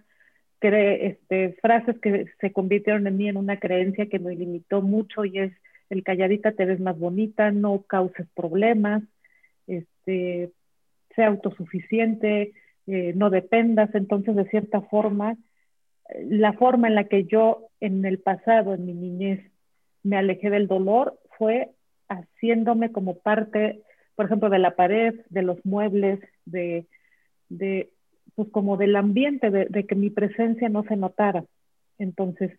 este, 0.74 1.54
frases 1.62 2.00
que 2.00 2.28
se 2.40 2.52
convirtieron 2.52 3.06
en 3.08 3.18
mí 3.18 3.30
en 3.30 3.38
una 3.38 3.60
creencia 3.60 4.08
que 4.08 4.20
me 4.20 4.36
limitó 4.36 4.82
mucho 4.82 5.26
y 5.26 5.40
es 5.40 5.54
el 5.90 6.04
calladita 6.04 6.52
te 6.52 6.66
ves 6.66 6.80
más 6.80 6.98
bonita, 6.98 7.52
no 7.52 7.84
causes 7.84 8.28
problemas, 8.36 9.04
este, 9.68 10.52
sea 11.16 11.28
autosuficiente, 11.28 12.54
eh, 12.88 13.14
no 13.16 13.30
dependas. 13.30 13.94
Entonces, 13.96 14.36
de 14.36 14.50
cierta 14.50 14.82
forma, 14.82 15.38
la 16.24 16.54
forma 16.54 16.88
en 16.88 16.96
la 16.96 17.06
que 17.06 17.26
yo 17.26 17.70
en 17.80 18.06
el 18.06 18.20
pasado, 18.20 18.74
en 18.74 18.86
mi 18.86 18.94
niñez, 18.94 19.52
me 20.04 20.18
alejé 20.18 20.50
del 20.50 20.68
dolor 20.68 21.20
fue 21.38 21.72
haciéndome 22.10 22.92
como 22.92 23.18
parte, 23.18 23.82
por 24.16 24.26
ejemplo, 24.26 24.50
de 24.50 24.60
la 24.60 24.76
pared, 24.76 25.16
de 25.30 25.42
los 25.42 25.64
muebles, 25.66 26.20
de, 26.46 26.86
de 27.50 27.90
pues 28.36 28.50
como 28.50 28.78
del 28.78 28.96
ambiente, 28.96 29.50
de 29.50 29.86
que 29.86 29.96
mi 29.96 30.10
presencia 30.10 30.70
no 30.70 30.84
se 30.84 30.96
notara. 30.96 31.46
Entonces, 31.98 32.52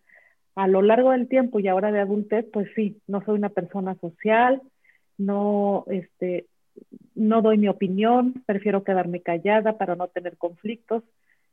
a 0.57 0.67
lo 0.67 0.81
largo 0.81 1.11
del 1.11 1.27
tiempo 1.27 1.59
y 1.59 1.67
ahora 1.67 1.91
de 1.91 1.99
adultez, 1.99 2.43
pues 2.51 2.67
sí, 2.75 2.99
no 3.05 3.23
soy 3.23 3.35
una 3.35 3.49
persona 3.49 3.93
social, 4.01 4.59
no, 5.19 5.85
este, 5.85 6.47
no 7.13 7.43
doy 7.43 7.59
mi 7.59 7.67
opinión, 7.67 8.43
prefiero 8.47 8.83
quedarme 8.83 9.21
callada 9.21 9.77
para 9.77 9.95
no 9.95 10.07
tener 10.07 10.35
conflictos. 10.35 11.03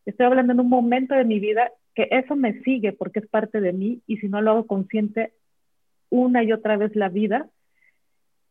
Estoy 0.07 0.25
hablando 0.25 0.55
en 0.55 0.61
un 0.61 0.71
momento 0.71 1.15
de 1.15 1.27
mi 1.27 1.39
vida 1.39 1.71
que 1.95 2.09
eso 2.13 2.35
me 2.35 2.63
sigue 2.63 2.95
porque 2.95 3.19
es 3.19 3.27
parte 3.27 3.61
de 3.61 3.75
mí 3.75 4.01
y 4.07 4.17
si 4.17 4.29
no 4.29 4.41
lo 4.41 4.53
hago 4.53 4.67
consciente 4.67 5.35
una 6.09 6.43
y 6.43 6.53
otra 6.53 6.79
vez 6.79 6.97
la 6.97 7.11
vida, 7.11 7.51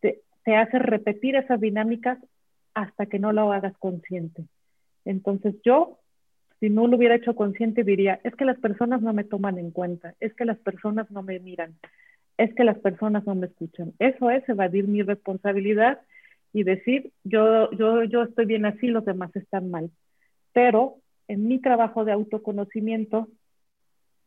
te, 0.01 0.22
te 0.45 0.55
hace 0.55 0.77
repetir 0.77 1.36
esas 1.36 1.60
dinámicas 1.60 2.19
hasta 2.75 3.07
que 3.07 3.17
no 3.17 3.33
lo 3.33 3.51
hagas 3.51 3.75
consciente. 3.79 4.43
Entonces 5.03 5.55
yo 5.65 5.98
si 6.63 6.70
no 6.70 6.88
lo 6.88 6.96
hubiera 6.96 7.15
hecho 7.15 7.36
consciente, 7.36 7.84
diría, 7.84 8.22
es 8.24 8.34
que 8.38 8.46
las 8.46 8.58
personas 8.58 9.01
no 9.01 9.12
me 9.12 9.25
toman 9.25 9.58
en 9.58 9.72
cuenta, 9.72 10.15
es 10.22 10.34
que 10.34 10.46
las 10.46 10.58
personas 10.60 11.12
no 11.12 11.22
me 11.22 11.38
miran, 11.41 11.75
es 12.38 12.55
que 12.55 12.63
las 12.63 12.79
personas 12.79 13.25
no 13.25 13.36
me 13.36 13.48
escuchan. 13.48 13.91
Eso 14.00 14.32
es 14.32 14.48
evadir 14.48 14.88
mi 14.88 15.01
responsabilidad 15.01 16.00
y 16.53 16.63
decir, 16.63 17.12
yo, 17.25 17.70
yo, 17.72 18.05
yo 18.05 18.24
estoy 18.24 18.46
bien 18.46 18.65
así, 18.65 18.88
los 18.88 19.03
demás 19.03 19.36
están 19.36 19.72
mal. 19.72 19.91
Pero 20.53 21.00
en 21.27 21.50
mi 21.50 21.60
trabajo 21.60 22.05
de 22.05 22.13
autoconocimiento, 22.13 23.27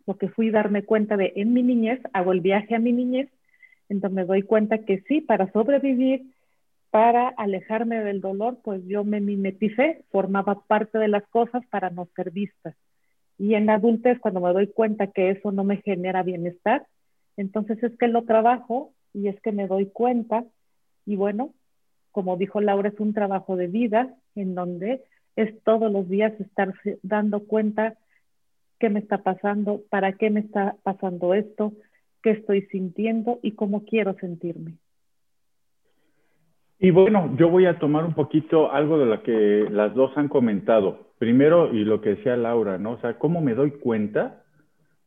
lo 0.06 0.18
que 0.18 0.28
fui 0.28 0.50
darme 0.50 0.82
cuenta 0.82 1.16
de 1.16 1.32
en 1.36 1.54
mi 1.54 1.62
niñez, 1.62 2.00
hago 2.12 2.32
el 2.32 2.42
viaje 2.42 2.74
a 2.74 2.78
mi 2.78 2.92
niñez, 2.92 3.30
entonces 3.88 4.14
me 4.14 4.26
doy 4.26 4.42
cuenta 4.42 4.84
que 4.84 5.00
sí, 5.08 5.22
para 5.22 5.50
sobrevivir 5.52 6.34
para 6.96 7.28
alejarme 7.28 8.02
del 8.02 8.22
dolor, 8.22 8.56
pues 8.64 8.82
yo 8.86 9.04
me 9.04 9.20
mimeticé, 9.20 10.02
formaba 10.10 10.62
parte 10.66 10.96
de 10.96 11.08
las 11.08 11.28
cosas 11.28 11.62
para 11.66 11.90
no 11.90 12.08
ser 12.16 12.30
vista. 12.30 12.74
Y 13.36 13.52
en 13.52 13.68
adultez, 13.68 14.18
cuando 14.18 14.40
me 14.40 14.50
doy 14.54 14.68
cuenta 14.68 15.08
que 15.08 15.28
eso 15.28 15.52
no 15.52 15.62
me 15.62 15.76
genera 15.82 16.22
bienestar, 16.22 16.86
entonces 17.36 17.82
es 17.82 17.94
que 17.98 18.08
lo 18.08 18.24
trabajo 18.24 18.94
y 19.12 19.28
es 19.28 19.38
que 19.42 19.52
me 19.52 19.66
doy 19.66 19.90
cuenta. 19.90 20.46
Y 21.04 21.16
bueno, 21.16 21.52
como 22.12 22.38
dijo 22.38 22.62
Laura, 22.62 22.88
es 22.88 22.98
un 22.98 23.12
trabajo 23.12 23.56
de 23.56 23.66
vida 23.66 24.14
en 24.34 24.54
donde 24.54 25.04
es 25.36 25.52
todos 25.64 25.92
los 25.92 26.08
días 26.08 26.32
estar 26.40 26.72
dando 27.02 27.40
cuenta 27.46 27.98
qué 28.78 28.88
me 28.88 29.00
está 29.00 29.18
pasando, 29.18 29.82
para 29.90 30.14
qué 30.14 30.30
me 30.30 30.40
está 30.40 30.76
pasando 30.82 31.34
esto, 31.34 31.74
qué 32.22 32.30
estoy 32.30 32.62
sintiendo 32.68 33.38
y 33.42 33.52
cómo 33.52 33.84
quiero 33.84 34.14
sentirme. 34.14 34.78
Y 36.78 36.90
bueno, 36.90 37.34
yo 37.38 37.48
voy 37.48 37.66
a 37.66 37.78
tomar 37.78 38.04
un 38.04 38.12
poquito 38.12 38.70
algo 38.70 38.98
de 38.98 39.06
lo 39.06 39.22
que 39.22 39.66
las 39.70 39.94
dos 39.94 40.16
han 40.16 40.28
comentado. 40.28 41.06
Primero, 41.18 41.72
y 41.72 41.84
lo 41.84 42.02
que 42.02 42.10
decía 42.10 42.36
Laura, 42.36 42.76
¿no? 42.76 42.92
O 42.92 42.98
sea, 42.98 43.18
¿cómo 43.18 43.40
me 43.40 43.54
doy 43.54 43.70
cuenta 43.72 44.42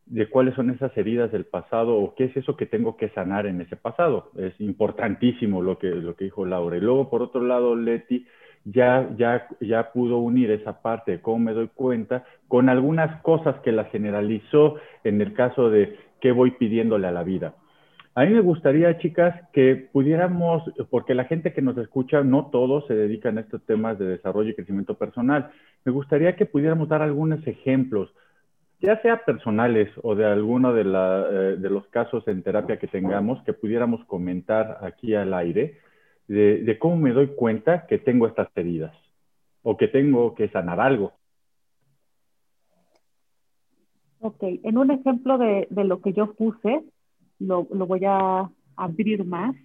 de 0.08 0.28
cuáles 0.28 0.56
son 0.56 0.72
esas 0.72 0.98
heridas 0.98 1.32
del 1.32 1.46
pasado 1.46 1.96
o 1.96 2.16
qué 2.16 2.26
es 2.26 2.38
eso 2.38 2.58
que 2.58 2.66
tengo 2.66 2.98
que 2.98 3.10
sanar 3.10 3.46
en 3.46 3.62
ese 3.62 3.76
pasado? 3.76 4.32
Es 4.36 4.60
importantísimo 4.60 5.62
lo 5.62 5.78
que, 5.78 5.90
lo 5.90 6.16
que 6.16 6.26
dijo 6.26 6.44
Laura. 6.44 6.78
Y 6.78 6.82
luego, 6.82 7.12
por 7.12 7.22
otro 7.22 7.42
lado, 7.42 7.76
Leti 7.76 8.26
ya, 8.66 9.08
ya, 9.16 9.48
ya 9.62 9.92
pudo 9.92 10.18
unir 10.18 10.50
esa 10.50 10.82
parte 10.82 11.12
de 11.12 11.22
cómo 11.22 11.38
me 11.38 11.54
doy 11.54 11.68
cuenta 11.68 12.26
con 12.48 12.70
algunas 12.70 13.22
cosas 13.22 13.60
que 13.62 13.72
la 13.72 13.86
generalizó 13.86 14.78
en 15.04 15.22
el 15.22 15.34
caso 15.34 15.70
de 15.70 15.96
qué 16.20 16.32
voy 16.32 16.52
pidiéndole 16.52 17.08
a 17.08 17.12
la 17.12 17.24
vida. 17.24 17.54
A 18.16 18.26
mí 18.26 18.34
me 18.34 18.42
gustaría, 18.42 18.98
chicas, 18.98 19.36
que 19.54 19.76
pudiéramos, 19.76 20.64
porque 20.90 21.14
la 21.14 21.26
gente 21.26 21.54
que 21.54 21.62
nos 21.62 21.78
escucha, 21.78 22.24
no 22.24 22.48
todos 22.48 22.88
se 22.88 22.96
dedican 22.96 23.38
a 23.38 23.42
estos 23.42 23.64
temas 23.66 24.00
de 24.00 24.06
desarrollo 24.06 24.50
y 24.50 24.56
crecimiento 24.56 24.96
personal, 24.96 25.52
me 25.86 25.92
gustaría 25.92 26.36
que 26.36 26.46
pudiéramos 26.46 26.90
dar 26.90 27.02
algunos 27.02 27.46
ejemplos, 27.48 28.14
ya 28.82 29.00
sea 29.02 29.24
personales 29.26 29.90
o 30.02 30.16
de 30.16 30.26
alguno 30.26 30.74
de, 30.74 30.82
eh, 30.82 31.58
de 31.58 31.70
los 31.70 31.88
casos 31.88 32.28
en 32.28 32.42
terapia 32.42 32.80
que 32.80 32.88
tengamos, 32.88 33.42
que 33.44 33.54
pudiéramos 33.54 34.04
comentar 34.06 34.80
aquí 34.82 35.14
al 35.14 35.34
aire, 35.34 35.78
de, 36.28 36.78
cómo 36.80 36.96
me 36.98 37.12
doy 37.12 37.28
cuenta 37.28 37.88
que 37.88 38.00
tengo 38.00 38.28
estas 38.28 38.50
heridas 38.56 38.96
o 39.64 39.78
que 39.78 39.88
tengo 39.88 40.36
que 40.36 40.50
sanar 40.50 40.80
algo. 40.80 41.14
Ok, 44.20 44.44
en 44.44 44.78
un 44.78 44.92
ejemplo 44.92 45.38
de 45.38 45.84
lo 45.86 46.02
que 46.02 46.14
yo 46.14 46.34
puse, 46.34 46.84
lo, 47.40 47.68
lo 47.72 47.88
voy 47.88 48.02
a 48.06 48.50
abrir 48.76 49.26
más 49.26 49.56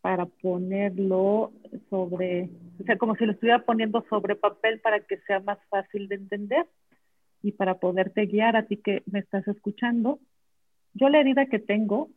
para 0.00 0.26
ponerlo 0.26 1.52
sobre, 1.90 2.48
o 2.80 2.84
sea, 2.84 2.96
como 2.96 3.16
si 3.16 3.26
lo 3.26 3.32
estuviera 3.32 3.64
poniendo 3.64 4.04
sobre 4.08 4.36
papel 4.36 4.80
para 4.80 5.00
que 5.00 5.18
sea 5.26 5.40
más 5.40 5.58
fácil 5.68 6.08
de 6.08 6.14
entender 6.14 6.66
y 7.42 7.52
para 7.52 7.78
poderte 7.78 8.26
guiar 8.26 8.56
a 8.56 8.66
ti 8.66 8.76
que 8.76 9.02
me 9.06 9.18
estás 9.18 9.46
escuchando. 9.48 10.20
Yo 10.94 11.08
la 11.08 11.18
herida 11.18 11.46
que 11.46 11.58
tengo, 11.58 12.10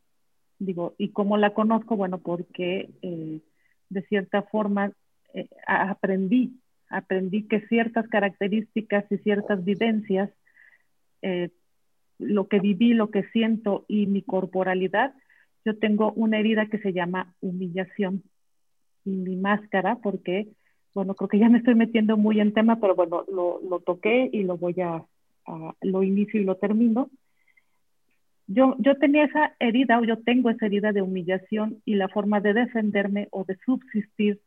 digo, 0.59 0.93
¿y 0.97 1.09
cómo 1.09 1.37
la 1.37 1.53
conozco? 1.53 1.95
Bueno, 1.95 2.19
porque 2.19 2.89
eh, 3.01 3.41
de 3.89 4.01
cierta 4.03 4.43
forma 4.43 4.91
eh, 5.33 5.49
aprendí, 5.65 6.59
aprendí 6.89 7.47
que 7.47 7.61
ciertas 7.67 8.07
características 8.07 9.05
y 9.11 9.17
ciertas 9.17 9.63
vivencias 9.63 10.29
eh, 11.21 11.49
lo 12.19 12.47
que 12.47 12.59
viví, 12.59 12.93
lo 12.93 13.09
que 13.09 13.23
siento 13.31 13.85
y 13.87 14.05
mi 14.05 14.21
corporalidad, 14.21 15.13
yo 15.65 15.77
tengo 15.77 16.11
una 16.13 16.39
herida 16.39 16.67
que 16.67 16.79
se 16.79 16.93
llama 16.93 17.33
humillación. 17.41 18.23
Y 19.05 19.11
mi 19.11 19.35
máscara, 19.35 19.95
porque, 19.95 20.49
bueno, 20.93 21.15
creo 21.15 21.29
que 21.29 21.39
ya 21.39 21.49
me 21.49 21.59
estoy 21.59 21.75
metiendo 21.75 22.17
muy 22.17 22.39
en 22.39 22.53
tema, 22.53 22.79
pero 22.79 22.95
bueno, 22.95 23.23
lo, 23.31 23.59
lo 23.67 23.79
toqué 23.79 24.29
y 24.31 24.43
lo 24.43 24.57
voy 24.57 24.75
a, 24.81 25.03
lo 25.81 26.03
inicio 26.03 26.39
y 26.39 26.43
lo 26.43 26.55
termino. 26.55 27.09
Yo, 28.47 28.75
yo 28.79 28.97
tenía 28.97 29.25
esa 29.25 29.55
herida 29.59 29.99
o 29.99 30.03
yo 30.03 30.17
tengo 30.17 30.49
esa 30.49 30.65
herida 30.65 30.91
de 30.91 31.01
humillación 31.01 31.81
y 31.85 31.95
la 31.95 32.07
forma 32.09 32.41
de 32.41 32.53
defenderme 32.53 33.27
o 33.31 33.43
de 33.43 33.57
subsistir 33.65 34.39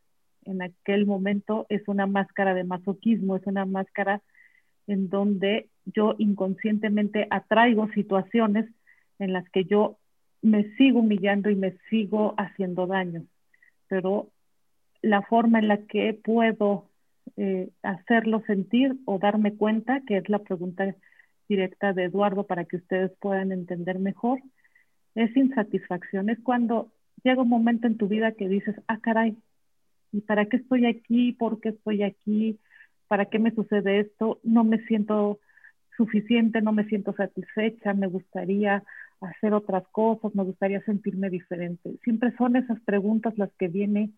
en 0.45 0.61
aquel 0.61 1.05
momento 1.05 1.65
es 1.69 1.87
una 1.87 2.05
máscara 2.05 2.53
de 2.53 2.65
masoquismo, 2.65 3.37
es 3.37 3.47
una 3.47 3.65
máscara 3.65 4.21
en 4.87 5.09
donde 5.09 5.69
yo 5.85 6.15
inconscientemente 6.17 7.27
atraigo 7.29 7.89
situaciones 7.89 8.69
en 9.19 9.33
las 9.33 9.47
que 9.49 9.65
yo 9.65 9.97
me 10.41 10.75
sigo 10.75 10.99
humillando 10.99 11.49
y 11.49 11.55
me 11.55 11.77
sigo 11.89 12.35
haciendo 12.37 12.87
daño. 12.87 13.25
Pero 13.87 14.29
la 15.01 15.21
forma 15.21 15.59
en 15.59 15.67
la 15.67 15.77
que 15.85 16.13
puedo 16.13 16.89
eh, 17.37 17.69
hacerlo 17.81 18.43
sentir 18.45 18.95
o 19.05 19.19
darme 19.19 19.55
cuenta, 19.55 20.01
que 20.07 20.17
es 20.17 20.29
la 20.29 20.39
pregunta 20.39 20.95
directa 21.47 21.93
de 21.93 22.05
Eduardo 22.05 22.45
para 22.45 22.65
que 22.65 22.77
ustedes 22.77 23.11
puedan 23.19 23.51
entender 23.51 23.99
mejor, 23.99 24.39
es 25.15 25.35
insatisfacción. 25.35 26.29
Es 26.29 26.39
cuando 26.41 26.91
llega 27.23 27.41
un 27.41 27.49
momento 27.49 27.87
en 27.87 27.97
tu 27.97 28.07
vida 28.07 28.33
que 28.33 28.47
dices, 28.47 28.75
ah, 28.87 28.99
caray, 28.99 29.37
¿y 30.11 30.21
para 30.21 30.45
qué 30.45 30.57
estoy 30.57 30.85
aquí? 30.85 31.33
¿Por 31.33 31.59
qué 31.59 31.69
estoy 31.69 32.03
aquí? 32.03 32.59
¿Para 33.07 33.25
qué 33.25 33.39
me 33.39 33.51
sucede 33.51 33.99
esto? 33.99 34.39
No 34.43 34.63
me 34.63 34.79
siento 34.85 35.39
suficiente, 35.97 36.61
no 36.61 36.71
me 36.71 36.85
siento 36.85 37.13
satisfecha, 37.13 37.93
me 37.93 38.07
gustaría 38.07 38.83
hacer 39.21 39.53
otras 39.53 39.87
cosas, 39.89 40.35
me 40.35 40.43
gustaría 40.43 40.81
sentirme 40.81 41.29
diferente. 41.29 41.95
Siempre 42.03 42.35
son 42.37 42.55
esas 42.55 42.79
preguntas 42.81 43.37
las 43.37 43.51
que 43.53 43.67
vienen 43.67 44.13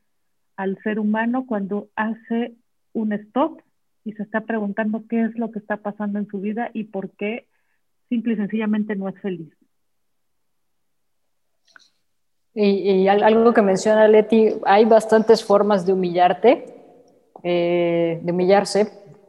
al 0.56 0.78
ser 0.84 1.00
humano 1.00 1.46
cuando 1.46 1.90
hace 1.96 2.54
un 2.94 3.14
stop 3.14 3.62
y 4.04 4.14
se 4.14 4.24
está 4.24 4.42
preguntando 4.42 5.04
qué 5.10 5.24
es 5.24 5.38
lo 5.38 5.52
que 5.52 5.60
está 5.60 5.78
pasando 5.78 6.20
en 6.20 6.28
su 6.28 6.40
vida 6.40 6.70
y 6.74 6.86
por 6.86 7.12
qué 7.12 7.48
simple 8.10 8.34
y 8.34 8.38
sencillamente 8.38 8.96
no 8.96 9.10
es 9.10 9.20
feliz. 9.20 9.54
Y, 12.58 13.06
algo 13.10 13.54
que 13.54 13.62
menciona 13.62 14.08
Leti, 14.08 14.48
hay 14.66 14.86
bastantes 14.86 15.44
formas 15.44 15.86
de 15.86 15.92
humillarte, 15.92 16.66
eh, 17.44 18.22
de 18.24 18.32
humillarse, 18.32 18.88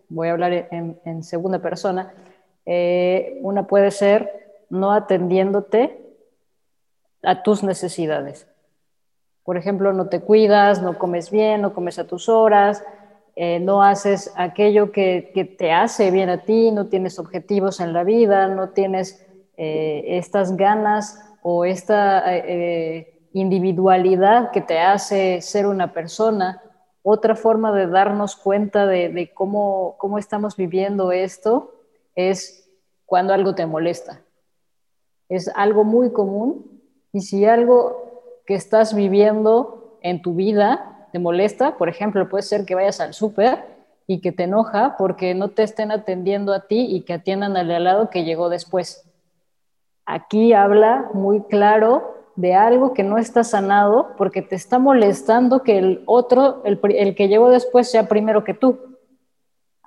voy 0.09 0.29
a 0.29 0.33
hablar 0.33 0.69
en 0.71 1.25
segunda 1.25 1.61
persona, 1.61 2.15
eh, 2.67 3.39
una 3.43 3.69
puede 3.69 3.93
ser 3.93 4.65
no 4.69 4.91
atendiéndote 4.91 6.03
a 7.23 7.45
tus 7.45 7.63
necesidades. 7.63 8.49
Por 9.45 9.57
ejemplo, 9.57 9.93
no 9.93 10.09
te 10.09 10.21
cuidas, 10.21 10.83
no 10.83 10.99
comes 10.99 11.31
bien, 11.31 11.63
no 11.63 11.73
comes 11.73 12.01
a 12.01 12.09
tus 12.09 12.29
horas, 12.29 12.85
eh, 13.37 13.61
no 13.61 13.83
haces 13.83 14.33
aquello 14.35 14.91
que, 14.91 15.55
te 15.57 15.71
hace 15.71 16.11
bien 16.11 16.29
a 16.29 16.43
ti, 16.43 16.73
no 16.73 16.87
tienes 16.89 17.21
objetivos 17.21 17.79
en 17.79 17.93
la 17.93 18.03
vida, 18.03 18.49
no 18.49 18.71
tienes 18.71 19.25
eh, 19.57 20.05
estas 20.19 20.57
ganas 20.57 21.23
o 21.43 21.65
esta 21.65 22.25
individualidad 23.33 24.51
que 24.51 24.61
te 24.61 24.81
hace 24.81 25.41
ser 25.41 25.67
una 25.67 25.93
persona. 25.93 26.61
Otra 27.03 27.37
forma 27.37 27.71
de 27.71 27.87
darnos 27.87 28.35
cuenta 28.35 28.87
de, 28.87 29.11
de 29.11 29.33
cómo, 29.33 29.95
cómo 29.99 30.19
estamos 30.19 30.57
viviendo 30.57 31.13
esto 31.13 31.76
es 32.17 32.69
cuando 33.05 33.33
algo 33.33 33.55
te 33.55 33.67
molesta. 33.67 34.23
Es 35.29 35.49
algo 35.55 35.85
muy 35.85 36.13
común 36.13 36.83
y 37.13 37.21
si 37.21 37.45
algo 37.45 38.41
que 38.47 38.55
estás 38.55 38.95
viviendo 38.95 39.99
en 40.03 40.23
tu 40.23 40.35
vida 40.35 41.09
te 41.13 41.19
molesta, 41.19 41.77
por 41.77 41.89
ejemplo, 41.89 42.29
puede 42.29 42.43
ser 42.43 42.65
que 42.65 42.75
vayas 42.75 43.01
al 43.01 43.15
súper 43.15 43.77
y 44.07 44.21
que 44.21 44.33
te 44.33 44.45
enoja 44.45 44.97
porque 44.97 45.35
no 45.35 45.51
te 45.51 45.63
estén 45.63 45.91
atendiendo 45.91 46.53
a 46.53 46.67
ti 46.67 46.87
y 46.89 47.03
que 47.03 47.15
atiendan 47.15 47.57
al 47.57 47.69
de 47.69 47.77
al 47.77 47.85
lado 47.85 48.11
que 48.11 48.25
llegó 48.25 48.49
después. 48.49 49.05
Aquí 50.05 50.53
habla 50.53 51.11
muy 51.13 51.43
claro 51.43 52.15
de 52.37 52.55
algo 52.55 52.93
que 52.93 53.03
no 53.03 53.19
está 53.19 53.45
sanado 53.45 54.15
porque 54.17 54.43
te 54.43 54.55
está 54.55 54.79
molestando 54.79 55.63
que 55.63 55.79
el 55.79 56.03
otro, 56.07 56.63
el, 56.65 56.79
el 56.95 57.15
que 57.15 57.29
llegó 57.29 57.51
después, 57.51 57.91
sea 57.91 58.09
primero 58.09 58.45
que 58.45 58.55
tú. 58.55 58.96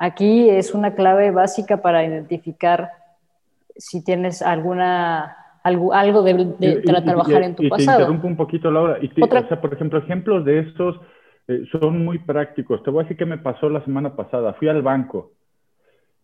Aquí 0.02 0.50
es 0.50 0.74
una 0.74 0.96
clave 0.96 1.30
básica 1.32 1.82
para 1.82 2.06
identificar 2.06 2.90
si 3.76 4.02
tienes 4.02 4.42
alguna 4.42 5.36
algo, 5.62 5.94
algo 5.94 6.24
de, 6.24 6.82
trabajar 7.04 7.44
en 7.44 7.54
tu 7.54 7.68
pasado. 7.68 7.98
Te 7.98 8.04
interrumpo 8.04 8.28
un 8.28 8.38
poquito, 8.38 8.72
Laura. 8.72 8.98
Y 9.02 9.12
o 9.22 9.28
sea, 9.28 9.60
por 9.60 9.74
ejemplo, 9.74 10.00
ejemplos 10.00 10.46
de 10.46 10.60
estos 10.60 11.02
eh, 11.50 11.66
son 11.70 12.06
muy 12.06 12.20
prácticos. 12.20 12.82
Te 12.82 12.92
voy 12.92 13.02
a 13.02 13.04
decir 13.04 13.18
qué 13.18 13.26
me 13.26 13.40
pasó 13.40 13.70
la 13.70 13.84
semana 13.84 14.16
pasada. 14.16 14.54
Fui 14.54 14.70
al 14.70 14.82
banco 14.82 15.34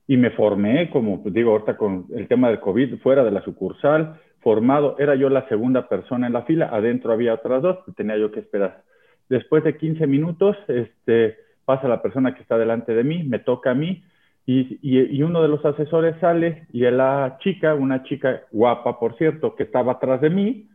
y 0.08 0.16
me 0.16 0.32
formé, 0.32 0.90
como 0.90 1.22
digo 1.26 1.52
ahorita 1.52 1.76
con 1.76 2.06
el 2.16 2.30
tema 2.30 2.48
del 2.48 2.62
COVID, 2.62 3.00
fuera 3.00 3.26
de 3.26 3.32
la 3.32 3.44
sucursal, 3.44 4.22
formado. 4.40 4.96
Era 5.00 5.16
yo 5.16 5.30
la 5.30 5.50
segunda 5.50 5.90
persona 5.90 6.28
en 6.28 6.34
la 6.34 6.44
fila. 6.44 6.70
Adentro 6.72 7.12
había 7.12 7.34
otras 7.34 7.62
dos, 7.62 7.80
tenía 7.98 8.18
yo 8.18 8.32
que 8.32 8.40
esperar. 8.40 8.84
Después 9.28 9.66
de 9.66 9.76
15 9.76 10.08
minutos, 10.08 10.56
este 10.70 11.45
pasa 11.66 11.88
la 11.88 12.02
persona 12.02 12.36
que 12.36 12.42
está 12.42 12.58
delante 12.58 12.94
de 12.94 13.04
mí, 13.04 13.24
me 13.24 13.40
toca 13.40 13.72
a 13.72 13.76
mí, 13.76 14.04
y, 14.48 15.24
uno 15.24 15.42
de 15.42 15.48
los 15.48 15.66
asesores 15.66 16.16
sale 16.20 16.68
y 16.72 16.82
la 16.82 17.38
chica, 17.40 17.74
una 17.74 18.04
chica 18.04 18.44
guapa, 18.52 19.00
por 19.00 19.18
cierto, 19.18 19.56
que 19.56 19.64
estaba 19.64 19.94
atrás 19.94 20.22
de 20.22 20.30
mí, 20.30 20.70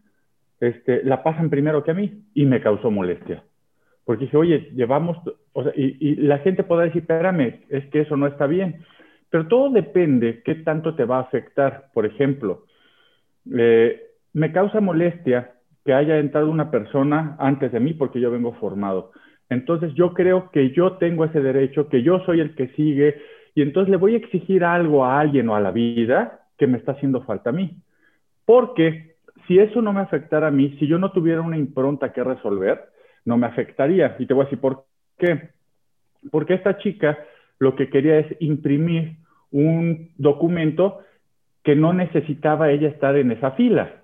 este, 0.58 1.04
la 1.04 1.22
pasan 1.22 1.50
primero 1.50 1.84
que 1.84 1.92
a 1.92 1.94
mí 1.94 2.24
y 2.34 2.46
me 2.46 2.60
causó 2.60 2.90
molestia. 2.90 3.44
Porque 4.04 4.24
dije, 4.24 4.36
oye, 4.36 4.70
llevamos, 4.74 5.18
y, 5.76 6.16
la 6.16 6.38
gente 6.38 6.64
podrá 6.64 6.86
decir, 6.86 7.02
espérame, 7.02 7.60
es 7.68 7.86
que 7.86 8.00
eso 8.00 8.16
no 8.16 8.26
está 8.26 8.46
bien. 8.46 8.84
Pero 9.30 9.46
todo 9.46 9.70
depende 9.70 10.42
qué 10.44 10.56
tanto 10.56 10.96
te 10.96 11.04
va 11.04 11.18
a 11.18 11.22
afectar. 11.22 11.90
Por 11.94 12.06
ejemplo, 12.06 12.64
eh, 13.56 14.02
me 14.32 14.50
causa 14.50 14.80
molestia 14.80 15.52
que 15.84 15.94
haya 15.94 16.18
entrado 16.18 16.50
una 16.50 16.72
persona 16.72 17.36
antes 17.38 17.70
de 17.70 17.78
mí 17.78 17.94
porque 17.94 18.20
yo 18.20 18.32
vengo 18.32 18.52
formado. 18.54 19.12
Entonces 19.50 19.92
yo 19.94 20.14
creo 20.14 20.50
que 20.50 20.70
yo 20.70 20.92
tengo 20.92 21.24
ese 21.24 21.40
derecho, 21.40 21.88
que 21.88 22.02
yo 22.02 22.20
soy 22.20 22.40
el 22.40 22.54
que 22.54 22.68
sigue, 22.68 23.20
y 23.54 23.62
entonces 23.62 23.90
le 23.90 23.96
voy 23.96 24.14
a 24.14 24.18
exigir 24.18 24.64
algo 24.64 25.04
a 25.04 25.20
alguien 25.20 25.48
o 25.48 25.56
a 25.56 25.60
la 25.60 25.72
vida 25.72 26.46
que 26.56 26.66
me 26.66 26.78
está 26.78 26.92
haciendo 26.92 27.22
falta 27.22 27.50
a 27.50 27.52
mí. 27.52 27.76
Porque 28.44 29.16
si 29.46 29.58
eso 29.58 29.82
no 29.82 29.92
me 29.92 30.00
afectara 30.00 30.46
a 30.46 30.52
mí, 30.52 30.76
si 30.78 30.86
yo 30.86 30.98
no 30.98 31.10
tuviera 31.10 31.40
una 31.40 31.58
impronta 31.58 32.12
que 32.12 32.22
resolver, 32.22 32.80
no 33.24 33.36
me 33.36 33.46
afectaría. 33.46 34.16
Y 34.18 34.26
te 34.26 34.34
voy 34.34 34.42
a 34.42 34.44
decir 34.44 34.60
por 34.60 34.84
qué. 35.18 35.50
Porque 36.30 36.54
esta 36.54 36.78
chica 36.78 37.18
lo 37.58 37.74
que 37.74 37.90
quería 37.90 38.18
es 38.18 38.36
imprimir 38.40 39.16
un 39.50 40.10
documento 40.16 41.00
que 41.64 41.74
no 41.74 41.92
necesitaba 41.92 42.70
ella 42.70 42.88
estar 42.88 43.16
en 43.16 43.32
esa 43.32 43.52
fila, 43.52 44.02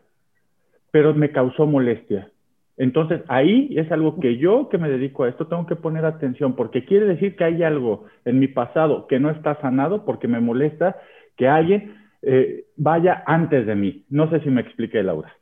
pero 0.91 1.15
me 1.15 1.31
causó 1.31 1.67
molestia. 1.67 2.31
Entonces, 2.79 3.23
ahí 3.29 3.75
es 3.77 3.91
algo 3.91 4.21
que 4.21 4.37
yo 4.37 4.69
que 4.69 4.79
me 4.79 4.91
dedico 4.91 5.25
a 5.25 5.29
esto 5.29 5.47
tengo 5.47 5.67
que 5.67 5.77
poner 5.77 6.05
atención, 6.05 6.55
porque 6.55 6.85
quiere 6.85 7.07
decir 7.07 7.37
que 7.37 7.45
hay 7.45 7.63
algo 7.63 8.05
en 8.25 8.39
mi 8.39 8.49
pasado 8.49 9.07
que 9.07 9.19
no 9.19 9.31
está 9.31 9.59
sanado, 9.61 10.05
porque 10.05 10.29
me 10.29 10.41
molesta 10.41 10.97
que 11.37 11.49
alguien 11.49 11.97
eh, 12.23 12.67
vaya 12.77 13.23
antes 13.27 13.67
de 13.67 13.75
mí. 13.75 14.05
No 14.11 14.29
sé 14.31 14.41
si 14.41 14.51
me 14.51 14.61
expliqué, 14.61 15.03
Laura. 15.03 15.33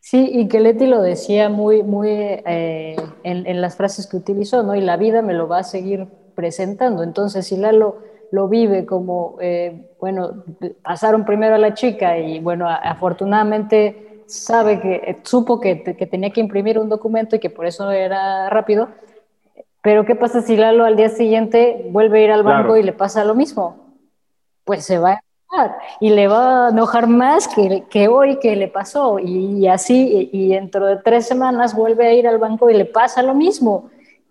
Sí, 0.00 0.30
y 0.32 0.48
que 0.48 0.60
Leti 0.60 0.86
lo 0.86 1.02
decía 1.02 1.50
muy, 1.50 1.82
muy 1.82 2.08
eh, 2.08 2.96
en, 3.24 3.60
las 3.60 3.76
frases 3.76 4.06
que 4.06 4.16
utilizó, 4.16 4.62
¿no? 4.62 4.74
Y 4.74 4.80
la 4.80 4.96
vida 4.96 5.20
me 5.20 5.34
lo 5.34 5.48
va 5.48 5.58
a 5.58 5.64
seguir 5.64 6.06
presentando. 6.34 7.02
Entonces, 7.02 7.46
si 7.46 7.58
Lalo 7.58 7.98
lo 8.32 8.48
vive 8.48 8.86
como, 8.86 9.36
eh, 9.40 9.90
bueno, 10.00 10.44
pasaron 10.82 11.26
primero 11.26 11.56
a 11.56 11.58
la 11.58 11.74
chica 11.74 12.18
y, 12.18 12.40
bueno, 12.40 12.66
afortunadamente 12.68 14.07
sabe 14.28 14.80
que, 14.80 15.18
supo 15.24 15.60
que, 15.60 15.76
tenía 15.76 16.30
que 16.30 16.40
imprimir 16.40 16.78
un 16.78 16.88
documento 16.88 17.36
y 17.36 17.38
que 17.40 17.50
por 17.50 17.66
eso 17.66 17.90
era 17.90 18.48
rápido, 18.50 18.88
pero 19.82 20.04
¿qué 20.04 20.14
pasa 20.14 20.42
si 20.42 20.56
Lalo 20.56 20.84
al 20.84 20.96
día 20.96 21.08
siguiente 21.08 21.88
vuelve 21.90 22.20
a 22.20 22.24
ir 22.24 22.30
al 22.30 22.42
banco 22.42 22.76
y 22.76 22.82
le 22.82 22.92
pasa 22.92 23.24
lo 23.24 23.34
mismo? 23.34 23.94
Pues 24.64 24.84
se 24.84 24.98
va 24.98 25.20
y 25.98 26.10
le 26.10 26.28
va 26.28 26.66
a 26.66 26.70
enojar 26.70 27.06
más 27.06 27.48
que, 27.48 27.84
que 27.88 28.06
hoy 28.06 28.38
que 28.38 28.54
le 28.54 28.68
pasó 28.68 29.18
y, 29.18 29.66
así 29.66 30.28
y, 30.30 30.48
dentro 30.50 30.86
de 30.86 30.96
tres 30.96 31.26
semanas 31.26 31.74
vuelve 31.74 32.06
a 32.06 32.12
ir 32.12 32.28
al 32.28 32.38
banco 32.38 32.68
y 32.68 32.74
le 32.74 32.84
pasa 32.84 33.22
lo 33.22 33.34
mismo 33.34 33.90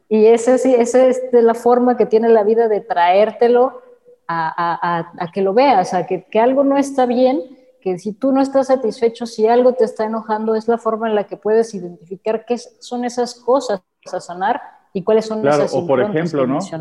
y 0.09 0.27
esa, 0.27 0.55
esa 0.55 1.07
es 1.07 1.21
la 1.31 1.55
forma 1.55 1.97
que 1.97 2.05
tiene 2.05 2.29
la 2.29 2.43
vida 2.43 2.67
de 2.67 2.81
traértelo 2.81 3.81
a, 4.27 4.53
a, 4.57 5.11
a 5.17 5.31
que 5.31 5.41
lo 5.41 5.53
veas, 5.53 5.93
a 5.93 6.05
que, 6.05 6.23
que, 6.23 6.39
algo 6.39 6.63
no 6.63 6.77
está 6.77 7.05
bien, 7.05 7.41
que 7.87 7.99
si 7.99 8.13
tú 8.13 8.33
no 8.33 8.41
estás 8.41 8.67
satisfecho, 8.67 9.25
si 9.25 9.47
algo 9.47 9.73
te 9.73 9.85
está 9.85 10.03
enojando, 10.03 10.55
es 10.55 10.67
la 10.67 10.77
forma 10.77 11.07
en 11.07 11.15
la 11.15 11.23
que 11.23 11.37
puedes 11.37 11.73
identificar 11.73 12.43
qué 12.45 12.57
son 12.57 13.05
esas 13.05 13.35
cosas 13.35 13.81
a 14.11 14.19
sanar 14.19 14.61
y 14.93 15.03
cuáles 15.03 15.25
son 15.25 15.41
claro, 15.41 15.63
esas 15.63 15.73
o 15.73 15.87
por 15.87 16.01
ejemplo, 16.01 16.45
¿no? 16.45 16.59
Si, 16.59 16.71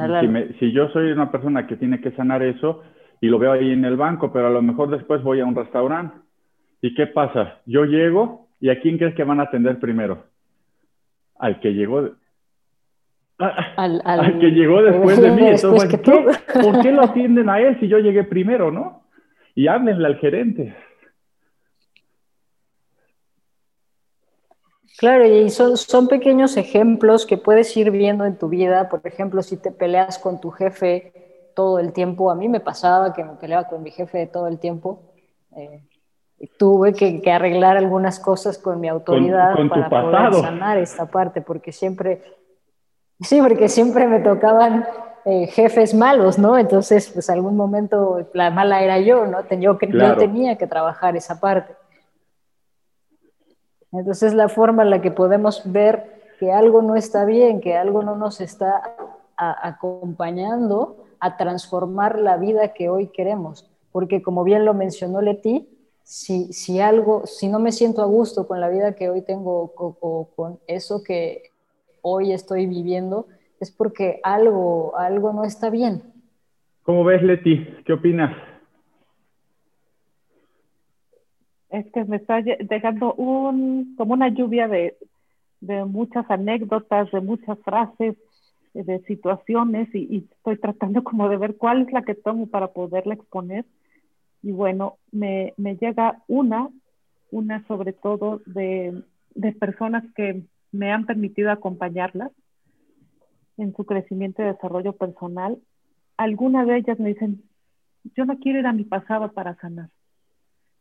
si 0.58 0.72
yo 0.72 0.88
soy 0.88 1.12
una 1.12 1.30
persona 1.30 1.66
que 1.66 1.76
tiene 1.76 2.00
que 2.00 2.10
sanar 2.12 2.42
eso, 2.42 2.82
y 3.20 3.28
lo 3.28 3.38
veo 3.38 3.52
ahí 3.52 3.70
en 3.70 3.84
el 3.84 3.96
banco, 3.96 4.32
pero 4.32 4.48
a 4.48 4.50
lo 4.50 4.62
mejor 4.62 4.90
después 4.90 5.22
voy 5.22 5.40
a 5.40 5.46
un 5.46 5.54
restaurante. 5.54 6.16
¿Y 6.82 6.94
qué 6.94 7.06
pasa? 7.06 7.60
Yo 7.66 7.84
llego 7.84 8.48
y 8.60 8.68
¿a 8.70 8.80
quién 8.80 8.98
crees 8.98 9.14
que 9.14 9.24
van 9.24 9.40
a 9.40 9.44
atender 9.44 9.78
primero? 9.78 10.24
Al 11.38 11.60
que 11.60 11.72
llegó. 11.72 12.10
Al, 13.38 14.38
que 14.38 14.50
llegó 14.50 14.82
después 14.82 15.20
de 15.20 15.30
mí. 15.30 15.46
Entonces, 15.46 16.00
¿por 16.00 16.82
qué 16.82 16.92
lo 16.92 17.02
atienden 17.02 17.48
a 17.48 17.60
él 17.60 17.78
si 17.80 17.88
yo 17.88 17.98
llegué 17.98 18.24
primero, 18.24 18.70
no? 18.70 19.02
Y 19.54 19.68
háblenle 19.68 20.06
al 20.06 20.16
gerente. 20.16 20.74
Claro, 24.98 25.26
y 25.26 25.50
son, 25.50 25.76
son 25.76 26.08
pequeños 26.08 26.56
ejemplos 26.56 27.26
que 27.26 27.36
puedes 27.36 27.76
ir 27.76 27.90
viendo 27.90 28.24
en 28.24 28.38
tu 28.38 28.48
vida. 28.48 28.88
Por 28.88 29.00
ejemplo, 29.04 29.42
si 29.42 29.56
te 29.56 29.70
peleas 29.70 30.18
con 30.18 30.40
tu 30.40 30.50
jefe, 30.50 31.12
todo 31.54 31.78
el 31.78 31.92
tiempo. 31.92 32.30
A 32.30 32.34
mí 32.34 32.48
me 32.48 32.60
pasaba 32.60 33.12
que 33.12 33.24
me 33.24 33.32
peleaba 33.32 33.66
con 33.66 33.82
mi 33.82 33.90
jefe 33.90 34.26
todo 34.26 34.46
el 34.46 34.58
tiempo. 34.58 35.00
Eh, 35.56 35.82
y 36.38 36.48
tuve 36.48 36.92
que, 36.92 37.20
arreglar 37.32 37.78
algunas 37.78 38.20
cosas 38.20 38.58
con 38.58 38.78
mi 38.78 38.88
autoridad 38.88 39.54
para 39.68 39.88
poder 39.88 40.34
sanar 40.34 40.76
esta 40.76 41.06
parte, 41.06 41.40
porque 41.40 41.72
siempre, 41.72 42.22
sí, 43.20 43.40
porque 43.40 43.70
siempre 43.70 44.06
me 44.06 44.20
tocaban 44.20 44.86
eh, 45.24 45.46
jefes 45.46 45.94
malos, 45.94 46.38
¿no? 46.38 46.58
Entonces, 46.58 47.10
pues 47.10 47.30
algún 47.30 47.56
momento 47.56 48.28
la 48.34 48.50
mala 48.50 48.82
era 48.82 49.00
yo, 49.00 49.26
¿no? 49.26 49.48
Yo, 49.48 49.78
yo 49.80 50.16
tenía 50.18 50.58
que 50.58 50.66
trabajar 50.66 51.16
esa 51.16 51.40
parte. 51.40 51.74
Entonces, 53.92 54.34
la 54.34 54.48
forma 54.48 54.82
en 54.82 54.90
la 54.90 55.00
que 55.00 55.10
podemos 55.10 55.62
ver 55.64 56.16
que 56.38 56.52
algo 56.52 56.82
no 56.82 56.96
está 56.96 57.24
bien, 57.24 57.60
que 57.60 57.76
algo 57.76 58.02
no 58.02 58.16
nos 58.16 58.40
está 58.40 58.82
acompañando, 59.36 61.04
a 61.18 61.36
transformar 61.36 62.18
la 62.18 62.36
vida 62.36 62.74
que 62.74 62.88
hoy 62.88 63.08
queremos. 63.08 63.70
Porque 63.92 64.22
como 64.22 64.44
bien 64.44 64.64
lo 64.64 64.74
mencionó 64.74 65.22
Leti, 65.22 65.68
si, 66.02 66.52
si 66.52 66.80
algo, 66.80 67.26
si 67.26 67.48
no 67.48 67.58
me 67.58 67.72
siento 67.72 68.02
a 68.02 68.06
gusto 68.06 68.46
con 68.46 68.60
la 68.60 68.68
vida 68.68 68.94
que 68.94 69.08
hoy 69.08 69.22
tengo 69.22 69.72
o, 69.76 70.30
con 70.36 70.60
eso 70.66 71.02
que 71.02 71.50
hoy 72.02 72.32
estoy 72.32 72.66
viviendo, 72.66 73.26
es 73.58 73.70
porque 73.70 74.20
algo, 74.22 74.96
algo 74.96 75.32
no 75.32 75.44
está 75.44 75.70
bien. 75.70 76.02
¿Cómo 76.82 77.02
ves, 77.02 77.22
Leti? 77.22 77.66
¿Qué 77.84 77.92
opinas? 77.92 78.36
Es 81.76 81.92
que 81.92 82.04
me 82.04 82.16
está 82.16 82.40
dejando 82.40 83.14
un, 83.14 83.94
como 83.96 84.14
una 84.14 84.28
lluvia 84.28 84.66
de, 84.66 84.96
de 85.60 85.84
muchas 85.84 86.24
anécdotas, 86.30 87.10
de 87.10 87.20
muchas 87.20 87.58
frases, 87.60 88.16
de 88.72 89.00
situaciones 89.04 89.88
y, 89.94 90.28
estoy 90.36 90.58
tratando 90.58 91.02
como 91.02 91.28
de 91.28 91.36
ver 91.36 91.56
cuál 91.56 91.82
es 91.82 91.92
la 91.92 92.02
que 92.02 92.14
tomo 92.14 92.46
para 92.46 92.68
poderla 92.68 93.14
exponer. 93.14 93.64
Y 94.42 94.52
bueno, 94.52 94.96
me, 95.12 95.54
me 95.56 95.76
llega 95.76 96.22
una, 96.28 96.68
una 97.30 97.66
sobre 97.66 97.92
todo 97.92 98.40
de, 98.46 99.02
de 99.34 99.52
personas 99.52 100.04
que 100.14 100.42
me 100.72 100.92
han 100.92 101.06
permitido 101.06 101.50
acompañarlas 101.50 102.32
en 103.56 103.74
su 103.74 103.84
crecimiento 103.84 104.42
y 104.42 104.46
desarrollo 104.46 104.92
personal. 104.92 105.58
Algunas 106.16 106.66
de 106.66 106.78
ellas 106.78 106.98
me 106.98 107.10
dicen, 107.10 107.42
yo 108.14 108.24
no 108.24 108.38
quiero 108.38 108.60
ir 108.60 108.66
a 108.66 108.72
mi 108.72 108.84
pasado 108.84 109.32
para 109.32 109.56
sanar. 109.56 109.90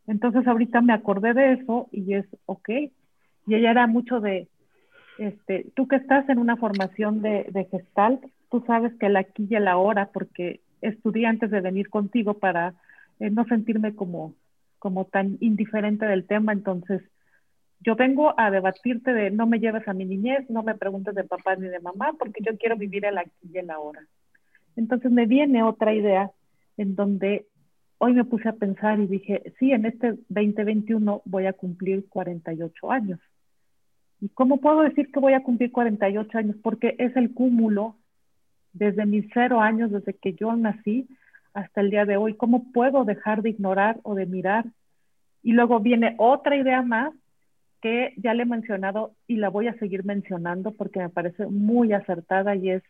Entonces 0.07 0.47
ahorita 0.47 0.81
me 0.81 0.93
acordé 0.93 1.33
de 1.33 1.53
eso 1.53 1.87
y 1.91 2.13
es, 2.13 2.25
ok. 2.45 2.69
Y 3.47 3.55
ella 3.55 3.71
era 3.71 3.87
mucho 3.87 4.19
de, 4.19 4.47
este, 5.17 5.67
tú 5.75 5.87
que 5.87 5.95
estás 5.95 6.27
en 6.29 6.39
una 6.39 6.57
formación 6.57 7.21
de, 7.21 7.67
Gestalt, 7.71 8.23
tú 8.49 8.63
sabes 8.67 8.93
que 8.95 9.07
el 9.07 9.17
aquí 9.17 9.47
y 9.49 9.55
el 9.55 9.67
ahora, 9.67 10.09
porque 10.11 10.61
estudié 10.81 11.25
antes 11.25 11.51
de 11.51 11.61
venir 11.61 11.89
contigo 11.89 12.35
para 12.35 12.73
eh, 13.19 13.29
no 13.29 13.45
sentirme 13.45 13.95
como, 13.95 14.35
como 14.79 15.05
tan 15.05 15.37
indiferente 15.39 16.05
del 16.05 16.25
tema, 16.25 16.53
entonces 16.53 17.01
yo 17.79 17.95
vengo 17.95 18.33
a 18.37 18.51
debatirte 18.51 19.13
de 19.13 19.31
no 19.31 19.47
me 19.47 19.59
lleves 19.59 19.87
a 19.87 19.93
mi 19.93 20.05
niñez, 20.05 20.49
no 20.49 20.63
me 20.63 20.75
preguntes 20.75 21.13
de 21.15 21.23
papá 21.23 21.55
ni 21.55 21.67
de 21.67 21.79
mamá, 21.79 22.13
porque 22.17 22.41
yo 22.43 22.57
quiero 22.57 22.75
vivir 22.75 23.05
el 23.05 23.17
aquí 23.17 23.31
y 23.53 23.57
el 23.57 23.69
ahora. 23.69 24.01
Entonces 24.75 25.11
me 25.11 25.25
viene 25.25 25.63
otra 25.63 25.93
idea 25.93 26.31
en 26.77 26.95
donde 26.95 27.45
hoy 27.97 28.13
me 28.13 28.25
puse 28.25 28.49
a 28.49 28.53
pensar 28.53 28.99
y 28.99 29.07
dije, 29.07 29.53
sí, 29.59 29.71
en 29.71 29.85
este 29.85 30.15
2021 30.29 31.21
voy 31.25 31.45
a 31.45 31.53
cumplir 31.53 32.07
48 32.09 32.91
años. 32.91 33.19
¿Y 34.21 34.29
cómo 34.29 34.57
puedo 34.57 34.81
decir 34.81 35.11
que 35.11 35.19
voy 35.19 35.33
a 35.33 35.43
cumplir 35.43 35.71
48 35.71 36.37
años? 36.37 36.55
Porque 36.61 36.95
es 36.99 37.15
el 37.15 37.33
cúmulo 37.33 37.95
desde 38.73 39.05
mis 39.05 39.25
cero 39.33 39.61
años, 39.61 39.91
desde 39.91 40.13
que 40.13 40.33
yo 40.33 40.55
nací 40.55 41.07
hasta 41.53 41.81
el 41.81 41.89
día 41.89 42.05
de 42.05 42.17
hoy. 42.17 42.35
¿Cómo 42.35 42.71
puedo 42.71 43.05
dejar 43.05 43.41
de 43.41 43.49
ignorar 43.51 43.99
o 44.03 44.15
de 44.15 44.25
mirar? 44.25 44.65
Y 45.41 45.53
luego 45.53 45.79
viene 45.79 46.15
otra 46.17 46.55
idea 46.55 46.81
más 46.81 47.13
que 47.81 48.13
ya 48.17 48.33
le 48.33 48.43
he 48.43 48.47
mencionado 48.47 49.13
y 49.27 49.37
la 49.37 49.49
voy 49.49 49.67
a 49.67 49.77
seguir 49.77 50.05
mencionando 50.05 50.71
porque 50.71 50.99
me 50.99 51.09
parece 51.09 51.45
muy 51.45 51.93
acertada 51.93 52.55
y 52.55 52.71
es, 52.71 52.83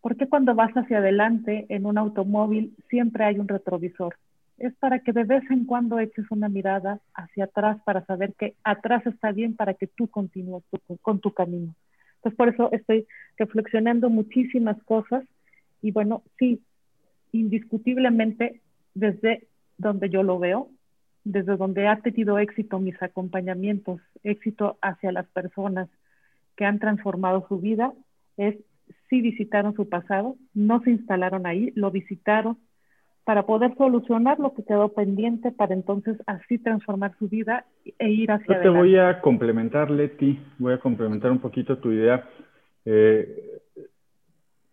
¿por 0.00 0.16
qué 0.16 0.28
cuando 0.28 0.54
vas 0.54 0.72
hacia 0.72 0.98
adelante 0.98 1.66
en 1.68 1.86
un 1.86 1.96
automóvil 1.96 2.74
siempre 2.88 3.24
hay 3.24 3.38
un 3.38 3.46
retrovisor? 3.46 4.16
Es 4.58 4.74
para 4.76 5.00
que 5.00 5.12
de 5.12 5.24
vez 5.24 5.42
en 5.50 5.64
cuando 5.64 5.98
eches 5.98 6.26
una 6.30 6.48
mirada 6.48 7.00
hacia 7.14 7.44
atrás 7.44 7.78
para 7.84 8.04
saber 8.06 8.34
que 8.34 8.54
atrás 8.64 9.06
está 9.06 9.32
bien 9.32 9.54
para 9.54 9.74
que 9.74 9.86
tú 9.86 10.08
continúes 10.08 10.64
con 11.02 11.20
tu 11.20 11.32
camino. 11.32 11.74
Entonces, 12.16 12.36
por 12.36 12.48
eso 12.48 12.72
estoy 12.72 13.06
reflexionando 13.36 14.10
muchísimas 14.10 14.82
cosas 14.84 15.24
y 15.82 15.92
bueno, 15.92 16.22
sí, 16.38 16.62
indiscutiblemente 17.32 18.62
desde 18.94 19.46
donde 19.78 20.08
yo 20.08 20.22
lo 20.22 20.38
veo, 20.38 20.70
desde 21.24 21.56
donde 21.56 21.86
ha 21.86 22.00
tenido 22.00 22.38
éxito 22.38 22.78
mis 22.78 23.00
acompañamientos, 23.02 24.00
éxito 24.22 24.78
hacia 24.80 25.12
las 25.12 25.26
personas 25.28 25.88
que 26.56 26.64
han 26.64 26.78
transformado 26.78 27.46
su 27.48 27.58
vida, 27.60 27.92
es 28.36 28.56
si 29.08 29.20
visitaron 29.20 29.74
su 29.74 29.88
pasado, 29.88 30.36
no 30.54 30.80
se 30.82 30.90
instalaron 30.90 31.46
ahí, 31.46 31.72
lo 31.74 31.90
visitaron, 31.90 32.58
para 33.26 33.44
poder 33.44 33.74
solucionar 33.76 34.38
lo 34.38 34.54
que 34.54 34.62
quedó 34.62 34.90
pendiente 34.90 35.50
para 35.50 35.74
entonces 35.74 36.16
así 36.26 36.58
transformar 36.58 37.12
su 37.18 37.28
vida 37.28 37.66
e 37.98 38.08
ir 38.08 38.30
hacia 38.30 38.54
Yo 38.54 38.62
te 38.62 38.68
voy 38.68 38.96
a 38.96 39.20
complementar, 39.20 39.90
Leti, 39.90 40.38
voy 40.58 40.74
a 40.74 40.78
complementar 40.78 41.32
un 41.32 41.40
poquito 41.40 41.78
tu 41.78 41.90
idea. 41.90 42.24
Eh, 42.84 43.58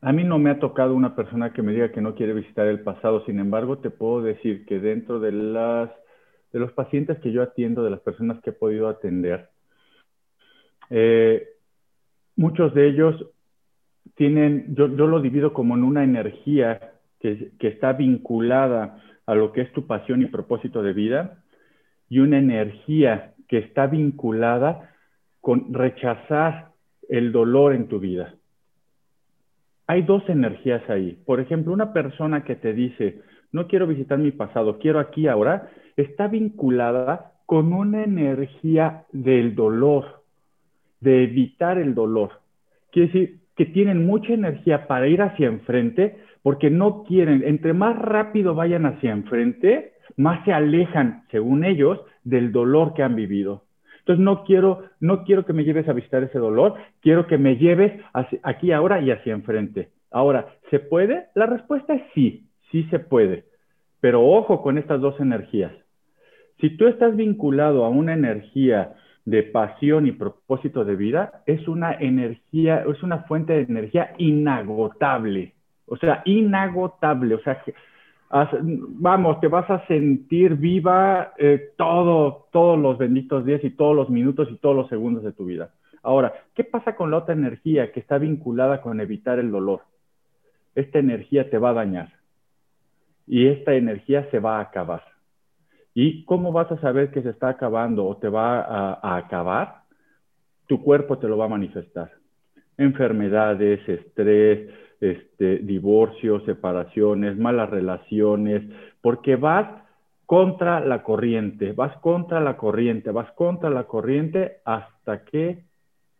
a 0.01 0.13
mí 0.13 0.23
no 0.23 0.37
me 0.37 0.51
ha 0.51 0.59
tocado 0.59 0.93
una 0.93 1.15
persona 1.15 1.51
que 1.51 1.63
me 1.63 1.71
diga 1.71 1.91
que 1.91 2.01
no 2.01 2.13
quiere 2.13 2.33
visitar 2.33 2.67
el 2.67 2.81
pasado, 2.81 3.25
sin 3.25 3.39
embargo, 3.39 3.79
te 3.79 3.89
puedo 3.89 4.21
decir 4.21 4.67
que 4.67 4.79
dentro 4.79 5.19
de 5.19 5.31
las 5.31 5.89
de 6.51 6.59
los 6.59 6.71
pacientes 6.73 7.17
que 7.21 7.31
yo 7.31 7.41
atiendo, 7.41 7.83
de 7.83 7.89
las 7.89 8.01
personas 8.01 8.39
que 8.43 8.51
he 8.51 8.53
podido 8.53 8.87
atender, 8.87 9.49
eh, 10.91 11.47
muchos 12.35 12.71
de 12.75 12.87
ellos 12.87 13.25
tienen, 14.13 14.75
yo, 14.75 14.87
lo 14.87 15.19
divido 15.21 15.53
como 15.53 15.73
en 15.73 15.83
una 15.83 16.03
energía 16.03 16.92
que, 17.23 17.67
está 17.67 17.93
vinculada 17.93 18.99
a 19.25 19.33
lo 19.33 19.53
que 19.53 19.61
es 19.61 19.71
tu 19.71 19.87
pasión 19.87 20.21
y 20.21 20.25
propósito 20.25 20.83
de 20.83 20.91
vida 20.91 21.41
y 22.09 22.19
una 22.19 22.37
energía 22.37 23.33
que 23.47 23.59
está 23.59 23.87
vinculada 23.87 24.91
con 25.39 25.73
rechazar 25.73 26.71
el 27.07 27.31
dolor 27.31 27.73
en 27.73 27.87
tu 27.87 27.99
vida. 27.99 28.35
Hay 29.87 30.01
dos 30.01 30.27
energías 30.27 30.87
ahí. 30.89 31.17
Por 31.25 31.39
ejemplo, 31.39 31.71
una 31.71 31.93
persona 31.93 32.43
que 32.43 32.55
te 32.55 32.73
dice, 32.73 33.21
no 33.51 33.67
quiero 33.67 33.87
visitar 33.87 34.17
mi 34.17 34.31
pasado, 34.31 34.77
quiero 34.79 34.99
aquí 34.99 35.27
ahora, 35.27 35.69
está 35.95 36.27
vinculada 36.27 37.31
con 37.45 37.71
una 37.71 38.03
energía 38.03 39.05
del 39.13 39.55
dolor, 39.55 40.23
de 40.99 41.23
evitar 41.23 41.77
el 41.77 41.95
dolor. 41.95 42.31
Quiere 42.91 43.07
decir 43.07 43.39
que 43.55 43.65
tienen 43.65 44.05
mucha 44.05 44.33
energía 44.33 44.87
para 44.87 45.07
ir 45.07 45.21
hacia 45.21 45.47
enfrente 45.47 46.17
porque 46.43 46.69
no 46.69 47.03
quieren, 47.03 47.43
entre 47.45 47.73
más 47.73 47.97
rápido 47.97 48.53
vayan 48.53 48.85
hacia 48.85 49.11
enfrente, 49.11 49.93
más 50.17 50.43
se 50.45 50.53
alejan, 50.53 51.23
según 51.31 51.63
ellos, 51.63 51.99
del 52.23 52.51
dolor 52.51 52.93
que 52.93 53.01
han 53.01 53.15
vivido. 53.15 53.63
Entonces 53.99 54.23
no 54.23 54.43
quiero, 54.43 54.83
no 54.99 55.23
quiero 55.23 55.45
que 55.45 55.53
me 55.53 55.63
lleves 55.63 55.87
a 55.87 55.93
visitar 55.93 56.21
ese 56.23 56.37
dolor, 56.37 56.75
quiero 57.01 57.25
que 57.25 57.37
me 57.37 57.55
lleves 57.55 57.93
aquí 58.43 58.73
ahora 58.73 59.01
y 59.01 59.11
hacia 59.11 59.33
enfrente. 59.33 59.89
Ahora, 60.11 60.47
¿se 60.69 60.79
puede? 60.79 61.27
La 61.33 61.45
respuesta 61.45 61.95
es 61.95 62.03
sí, 62.13 62.45
sí 62.69 62.83
se 62.91 62.99
puede. 62.99 63.45
Pero 64.01 64.21
ojo 64.21 64.61
con 64.61 64.77
estas 64.77 64.99
dos 64.99 65.17
energías. 65.21 65.71
Si 66.59 66.75
tú 66.75 66.87
estás 66.87 67.15
vinculado 67.15 67.85
a 67.85 67.89
una 67.89 68.13
energía 68.13 68.93
de 69.25 69.43
pasión 69.43 70.05
y 70.05 70.11
propósito 70.11 70.83
de 70.83 70.97
vida, 70.97 71.41
es 71.45 71.65
una 71.69 71.93
energía, 71.93 72.83
es 72.89 73.01
una 73.03 73.19
fuente 73.19 73.53
de 73.53 73.61
energía 73.61 74.13
inagotable. 74.17 75.53
O 75.87 75.97
sea, 75.97 76.21
inagotable. 76.25 77.35
O 77.35 77.41
sea, 77.41 77.61
vamos, 78.59 79.39
te 79.39 79.47
vas 79.47 79.69
a 79.69 79.85
sentir 79.87 80.55
viva 80.55 81.33
eh, 81.37 81.71
todo, 81.77 82.47
todos 82.51 82.79
los 82.79 82.97
benditos 82.97 83.45
días 83.45 83.63
y 83.63 83.71
todos 83.71 83.95
los 83.95 84.09
minutos 84.09 84.49
y 84.51 84.57
todos 84.57 84.75
los 84.75 84.89
segundos 84.89 85.23
de 85.23 85.33
tu 85.33 85.45
vida. 85.45 85.69
Ahora, 86.01 86.33
¿qué 86.55 86.63
pasa 86.63 86.95
con 86.95 87.11
la 87.11 87.17
otra 87.17 87.33
energía 87.33 87.91
que 87.91 87.99
está 87.99 88.17
vinculada 88.17 88.81
con 88.81 88.99
evitar 88.99 89.39
el 89.39 89.51
dolor? 89.51 89.81
Esta 90.75 90.99
energía 90.99 91.49
te 91.49 91.57
va 91.57 91.69
a 91.69 91.73
dañar 91.73 92.09
y 93.27 93.47
esta 93.47 93.73
energía 93.73 94.29
se 94.31 94.39
va 94.39 94.57
a 94.57 94.61
acabar. 94.61 95.03
¿Y 95.93 96.25
cómo 96.25 96.51
vas 96.51 96.71
a 96.71 96.79
saber 96.81 97.11
que 97.11 97.21
se 97.21 97.29
está 97.29 97.49
acabando 97.49 98.05
o 98.05 98.17
te 98.17 98.27
va 98.27 98.61
a 98.61 99.15
acabar? 99.15 99.83
Tu 100.67 100.81
cuerpo 100.81 101.19
te 101.19 101.27
lo 101.27 101.37
va 101.37 101.45
a 101.45 101.49
manifestar. 101.49 102.11
Enfermedades, 102.77 103.87
estrés, 103.87 104.69
este, 105.03 105.57
divorcios, 105.57 106.43
separaciones, 106.45 107.37
malas 107.37 107.69
relaciones, 107.69 108.63
porque 109.01 109.35
vas 109.35 109.83
contra 110.25 110.79
la 110.79 111.03
corriente, 111.03 111.73
vas 111.73 111.97
contra 111.97 112.39
la 112.39 112.55
corriente, 112.55 113.11
vas 113.11 113.31
contra 113.33 113.69
la 113.69 113.83
corriente 113.83 114.61
hasta 114.63 115.25
que 115.25 115.65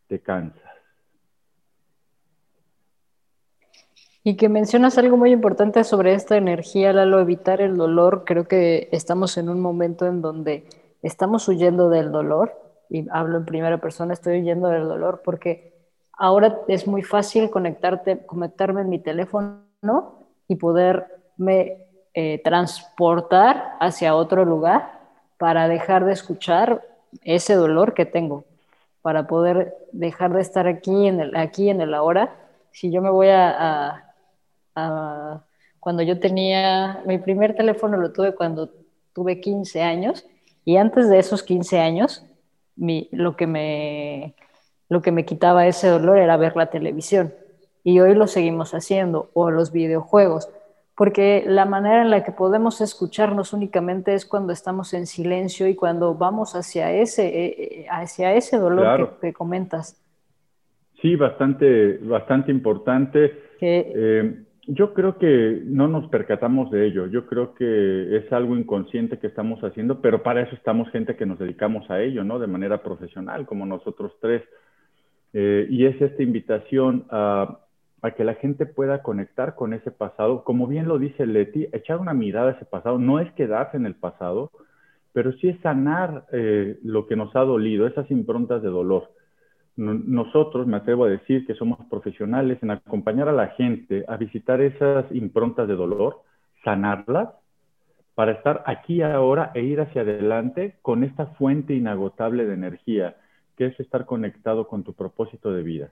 te 0.08 0.20
cansas. 0.20 0.62
Y 4.26 4.36
que 4.36 4.50
mencionas 4.50 4.98
algo 4.98 5.18
muy 5.18 5.32
importante 5.32 5.84
sobre 5.84 6.14
esta 6.14 6.38
energía, 6.38 6.94
Lalo, 6.94 7.20
evitar 7.20 7.62
el 7.62 7.76
dolor. 7.76 8.24
Creo 8.26 8.46
que 8.46 8.88
estamos 8.92 9.38
en 9.38 9.50
un 9.50 9.60
momento 9.60 10.06
en 10.08 10.22
donde 10.22 10.66
estamos 11.02 11.48
huyendo 11.48 11.90
del 11.90 12.12
dolor, 12.12 12.54
y 12.90 13.06
hablo 13.12 13.38
en 13.38 13.46
primera 13.46 13.80
persona, 13.80 14.14
estoy 14.14 14.40
huyendo 14.40 14.68
del 14.70 14.88
dolor 14.88 15.22
porque 15.24 15.73
ahora 16.24 16.62
es 16.70 16.88
muy 16.88 17.04
fácil 17.04 17.50
conectarme 17.50 18.82
en 18.82 18.88
mi 18.88 18.98
teléfono 18.98 19.66
y 20.48 20.56
poderme 20.56 21.80
eh, 22.14 22.42
transportar 22.42 23.74
hacia 23.82 24.16
otro 24.16 24.46
lugar 24.46 25.02
para 25.38 25.68
dejar 25.68 26.06
de 26.06 26.14
escuchar 26.14 26.82
ese 27.24 27.56
dolor 27.56 27.94
que 27.94 28.06
tengo, 28.06 28.46
para 29.02 29.28
poder 29.28 29.76
dejar 29.92 30.32
de 30.32 30.40
estar 30.40 30.66
aquí 30.66 31.08
en 31.08 31.20
el, 31.20 31.36
aquí 31.36 31.70
en 31.70 31.82
el 31.82 31.94
ahora. 31.94 32.34
Si 32.72 32.90
yo 32.90 33.02
me 33.02 33.10
voy 33.10 33.28
a, 33.30 34.06
cuando 35.82 36.04
yo 36.04 36.22
tenía, 36.22 37.04
mi 37.06 37.18
primer 37.18 37.54
teléfono 37.54 37.98
lo 37.98 38.14
tuve 38.14 38.34
cuando 38.34 38.70
tuve 39.12 39.42
15 39.42 39.82
años 39.82 40.26
y 40.64 40.78
antes 40.78 41.10
de 41.10 41.20
esos 41.20 41.44
15 41.44 41.82
años, 41.82 42.24
mi, 42.78 43.10
lo 43.12 43.36
que 43.36 43.46
me 43.46 44.36
lo 44.94 45.02
que 45.02 45.12
me 45.12 45.26
quitaba 45.26 45.68
ese 45.68 45.90
dolor 45.90 46.20
era 46.20 46.38
ver 46.38 46.56
la 46.56 46.68
televisión. 46.68 47.34
Y 47.84 48.00
hoy 48.00 48.14
lo 48.16 48.28
seguimos 48.28 48.74
haciendo, 48.74 49.30
o 49.34 49.52
los 49.52 49.74
videojuegos, 49.74 50.50
porque 50.96 51.44
la 51.46 51.66
manera 51.66 52.04
en 52.04 52.12
la 52.12 52.24
que 52.24 52.32
podemos 52.32 52.80
escucharnos 52.80 53.52
únicamente 53.52 54.14
es 54.14 54.26
cuando 54.26 54.54
estamos 54.54 54.94
en 54.94 55.08
silencio 55.08 55.68
y 55.68 55.76
cuando 55.76 56.14
vamos 56.14 56.56
hacia 56.56 56.94
ese, 56.94 57.28
eh, 57.28 57.56
eh, 57.58 57.86
hacia 57.90 58.36
ese 58.36 58.58
dolor 58.58 59.18
que, 59.20 59.34
comentas. 59.34 60.00
Sí, 61.02 61.16
bastante, 61.16 61.98
bastante 61.98 62.52
importante. 62.52 63.34
Eh, 63.60 64.44
yo 64.68 64.94
creo 64.94 65.18
que 65.18 65.62
no 65.66 65.88
nos 65.88 66.08
percatamos 66.10 66.70
de 66.70 66.86
ello. 66.86 67.08
Yo 67.08 67.26
creo 67.26 67.56
que 67.56 68.16
es 68.16 68.32
algo 68.32 68.56
inconsciente 68.56 69.18
que 69.18 69.28
estamos 69.28 69.62
haciendo, 69.64 70.00
pero 70.00 70.22
para 70.22 70.42
eso 70.42 70.56
estamos 70.56 70.90
gente 70.92 71.16
que 71.16 71.26
nos 71.26 71.40
dedicamos 71.40 71.90
a 71.90 72.00
ello, 72.00 72.24
¿no? 72.24 72.38
De 72.40 72.48
manera 72.48 72.84
profesional, 72.84 73.46
como 73.48 73.66
nosotros 73.66 74.14
tres. 74.22 74.44
Eh, 75.34 75.68
y 75.70 75.86
es 75.86 76.00
esta 76.00 76.22
invitación 76.22 77.06
a, 77.10 77.60
que 78.16 78.24
la 78.24 78.36
gente 78.36 78.66
pueda 78.66 79.02
conectar 79.02 79.56
con 79.56 79.74
ese 79.74 79.90
pasado. 79.90 80.44
Como 80.44 80.68
bien 80.68 80.88
lo 80.88 81.00
dice 81.00 81.26
Leti, 81.26 81.68
echar 81.72 82.00
una 82.00 82.14
mirada 82.14 82.50
a 82.50 82.54
ese 82.54 82.66
pasado 82.66 83.00
no 83.00 83.20
es 83.20 83.32
quedarse 83.34 83.78
en 83.78 83.86
el 83.86 83.96
pasado, 83.96 84.52
pero 85.14 85.32
sí 85.34 85.50
es 85.50 85.60
sanar 85.62 86.26
eh, 86.32 86.78
lo 86.84 87.08
que 87.08 87.16
nos 87.16 87.36
ha 87.36 87.42
dolido, 87.42 87.88
esas 87.88 88.10
improntas 88.12 88.62
de 88.62 88.70
dolor. 88.70 89.12
Nosotros, 89.76 90.68
me 90.68 90.78
atrevo 90.78 91.06
a 91.06 91.10
decir 91.10 91.48
que 91.48 91.56
somos 91.56 91.80
profesionales 91.90 92.60
en 92.62 92.70
acompañar 92.72 93.28
a 93.28 93.32
la 93.32 93.48
gente 93.48 94.06
a 94.08 94.18
visitar 94.18 94.62
esas 94.62 95.06
improntas 95.12 95.68
de 95.68 95.76
dolor, 95.76 96.22
sanarlas, 96.64 97.30
para 98.14 98.34
estar 98.34 98.64
aquí 98.68 99.02
ahora 99.02 99.52
e 99.56 99.64
ir 99.64 99.82
hacia 99.82 100.02
adelante 100.02 100.76
con 100.84 101.04
esta 101.04 101.26
fuente 101.26 101.74
inagotable 101.74 102.46
de 102.46 102.54
energía 102.54 103.16
que 103.58 103.68
es 103.68 103.80
estar 103.80 104.06
conectado 104.06 104.68
con 104.68 104.84
tu 104.84 104.94
propósito 104.94 105.52
de 105.52 105.64
vida. 105.64 105.92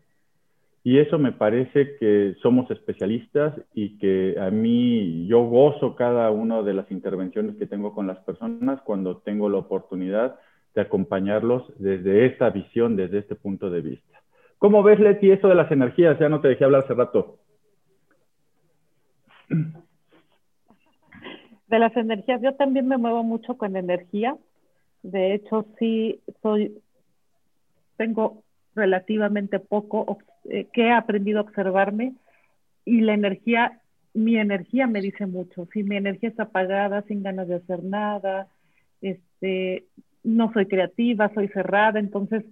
Y 0.84 0.98
eso 0.98 1.20
me 1.20 1.32
parece 1.32 1.96
que 1.98 2.36
somos 2.42 2.70
especialistas 2.72 3.54
y 3.74 4.00
que 4.00 4.36
a 4.40 4.50
mí 4.50 5.28
yo 5.28 5.44
gozo 5.44 5.96
cada 5.96 6.32
una 6.32 6.64
de 6.64 6.74
las 6.74 6.90
intervenciones 6.90 7.56
que 7.58 7.68
tengo 7.68 7.94
con 7.94 8.08
las 8.08 8.18
personas 8.20 8.82
cuando 8.82 9.18
tengo 9.18 9.48
la 9.48 9.60
oportunidad 9.60 10.40
de 10.74 10.82
acompañarlos 10.82 11.72
desde 11.78 12.26
esta 12.26 12.50
visión, 12.50 12.96
desde 12.96 13.20
este 13.20 13.36
punto 13.36 13.70
de 13.70 13.82
vista. 13.82 14.22
¿Cómo 14.58 14.82
ves, 14.82 15.00
Leti, 15.00 15.30
esto 15.30 15.48
de 15.48 15.56
las 15.56 15.72
energías? 15.72 16.18
Ya 16.20 16.30
no 16.30 16.42
te 16.42 16.48
dejé 16.48 16.64
hablar 16.64 16.84
hace 16.84 16.94
rato. 16.94 17.38
De 21.68 21.80
las 21.80 21.96
energías, 21.96 22.42
yo 22.42 22.56
también 22.56 22.88
me 22.88 22.98
muevo 22.98 23.24
mucho 23.24 23.56
con 23.58 23.76
energía. 23.76 24.36
De 25.04 25.34
hecho, 25.34 25.66
sí 25.78 26.22
soy 26.42 26.82
tengo 28.02 28.42
relativamente 28.74 29.60
poco 29.60 30.18
eh, 30.50 30.66
que 30.74 30.88
he 30.88 30.92
aprendido 30.92 31.38
a 31.38 31.44
observarme 31.44 32.16
y 32.84 33.02
la 33.02 33.14
energía, 33.14 33.80
mi 34.16 34.38
energía 34.38 34.88
me 34.88 35.02
dice 35.02 35.28
mucho. 35.28 35.68
Si 35.72 35.84
mi 35.84 35.98
energía 35.98 36.30
está 36.30 36.44
apagada, 36.44 37.04
sin 37.04 37.22
ganas 37.22 37.48
de 37.48 37.58
hacer 37.58 37.84
nada, 37.84 38.48
este, 39.04 39.86
no 40.24 40.52
soy 40.52 40.66
creativa, 40.66 41.32
soy 41.36 41.48
cerrada, 41.50 42.00
entonces 42.00 42.44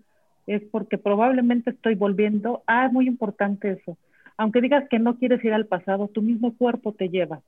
es 0.45 0.61
porque 0.69 0.99
probablemente 0.99 1.71
estoy 1.71 1.95
volviendo. 1.95 2.61
Ah, 2.67 2.85
es 2.85 2.93
muy 2.93 3.07
importante 3.07 3.71
eso. 3.71 3.97
Aunque 4.37 4.61
digas 4.61 4.87
que 4.87 4.99
no 4.99 5.17
quieres 5.17 5.43
ir 5.43 5.53
al 5.53 5.65
pasado, 5.65 6.09
tu 6.09 6.21
mismo 6.21 6.55
cuerpo 6.55 6.93
te 6.93 7.09
lleva. 7.09 7.41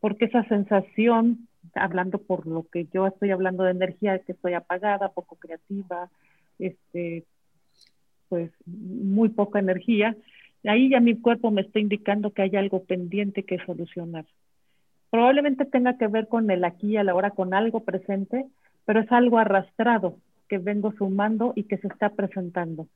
Porque 0.00 0.24
esa 0.24 0.42
sensación, 0.48 1.46
hablando 1.76 2.18
por 2.18 2.48
lo 2.48 2.64
que 2.64 2.88
yo 2.92 3.06
estoy 3.06 3.30
hablando 3.30 3.62
de 3.62 3.70
energía, 3.70 4.18
que 4.18 4.32
estoy 4.32 4.54
apagada, 4.54 5.10
poco 5.10 5.36
creativa, 5.36 6.10
este, 6.66 7.24
pues 8.28 8.50
muy 8.66 9.28
poca 9.30 9.58
energía, 9.58 10.16
ahí 10.64 10.90
ya 10.90 11.00
mi 11.00 11.20
cuerpo 11.20 11.50
me 11.50 11.62
está 11.62 11.80
indicando 11.80 12.32
que 12.32 12.42
hay 12.42 12.56
algo 12.56 12.84
pendiente 12.84 13.44
que 13.44 13.58
solucionar. 13.64 14.24
Probablemente 15.10 15.64
tenga 15.64 15.98
que 15.98 16.06
ver 16.06 16.28
con 16.28 16.50
el 16.50 16.64
aquí 16.64 16.96
a 16.96 17.04
la 17.04 17.14
hora, 17.14 17.30
con 17.30 17.52
algo 17.52 17.84
presente, 17.84 18.46
pero 18.84 19.00
es 19.00 19.12
algo 19.12 19.38
arrastrado 19.38 20.16
que 20.48 20.58
vengo 20.58 20.92
sumando 20.92 21.52
y 21.54 21.64
que 21.64 21.78
se 21.78 21.88
está 21.88 22.10
presentando. 22.10 22.86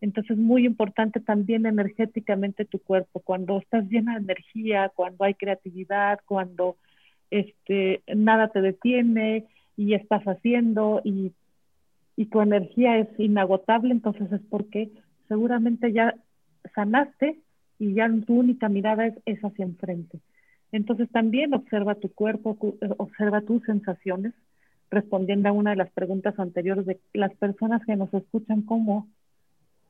Entonces, 0.00 0.36
muy 0.36 0.66
importante 0.66 1.20
también 1.20 1.64
energéticamente 1.64 2.64
tu 2.64 2.78
cuerpo. 2.80 3.20
Cuando 3.20 3.58
estás 3.58 3.88
llena 3.88 4.14
de 4.14 4.24
energía, 4.24 4.90
cuando 4.94 5.24
hay 5.24 5.34
creatividad, 5.34 6.20
cuando 6.26 6.76
este, 7.30 8.02
nada 8.14 8.48
te 8.48 8.60
detiene, 8.60 9.46
y 9.76 9.94
estás 9.94 10.22
haciendo 10.24 11.00
y, 11.04 11.32
y 12.22 12.26
tu 12.26 12.40
energía 12.40 12.98
es 12.98 13.08
inagotable, 13.18 13.90
entonces 13.90 14.30
es 14.30 14.40
porque 14.48 14.92
seguramente 15.26 15.92
ya 15.92 16.14
sanaste 16.72 17.40
y 17.80 17.94
ya 17.94 18.08
tu 18.24 18.38
única 18.38 18.68
mirada 18.68 19.06
es, 19.06 19.14
es 19.26 19.40
hacia 19.40 19.64
enfrente. 19.64 20.20
Entonces 20.70 21.10
también 21.10 21.52
observa 21.52 21.96
tu 21.96 22.12
cuerpo, 22.12 22.56
observa 22.98 23.40
tus 23.40 23.64
sensaciones, 23.64 24.34
respondiendo 24.88 25.48
a 25.48 25.52
una 25.52 25.70
de 25.70 25.76
las 25.76 25.90
preguntas 25.90 26.38
anteriores 26.38 26.86
de 26.86 27.00
las 27.12 27.34
personas 27.34 27.84
que 27.84 27.96
nos 27.96 28.14
escuchan, 28.14 28.62
cómo, 28.62 29.08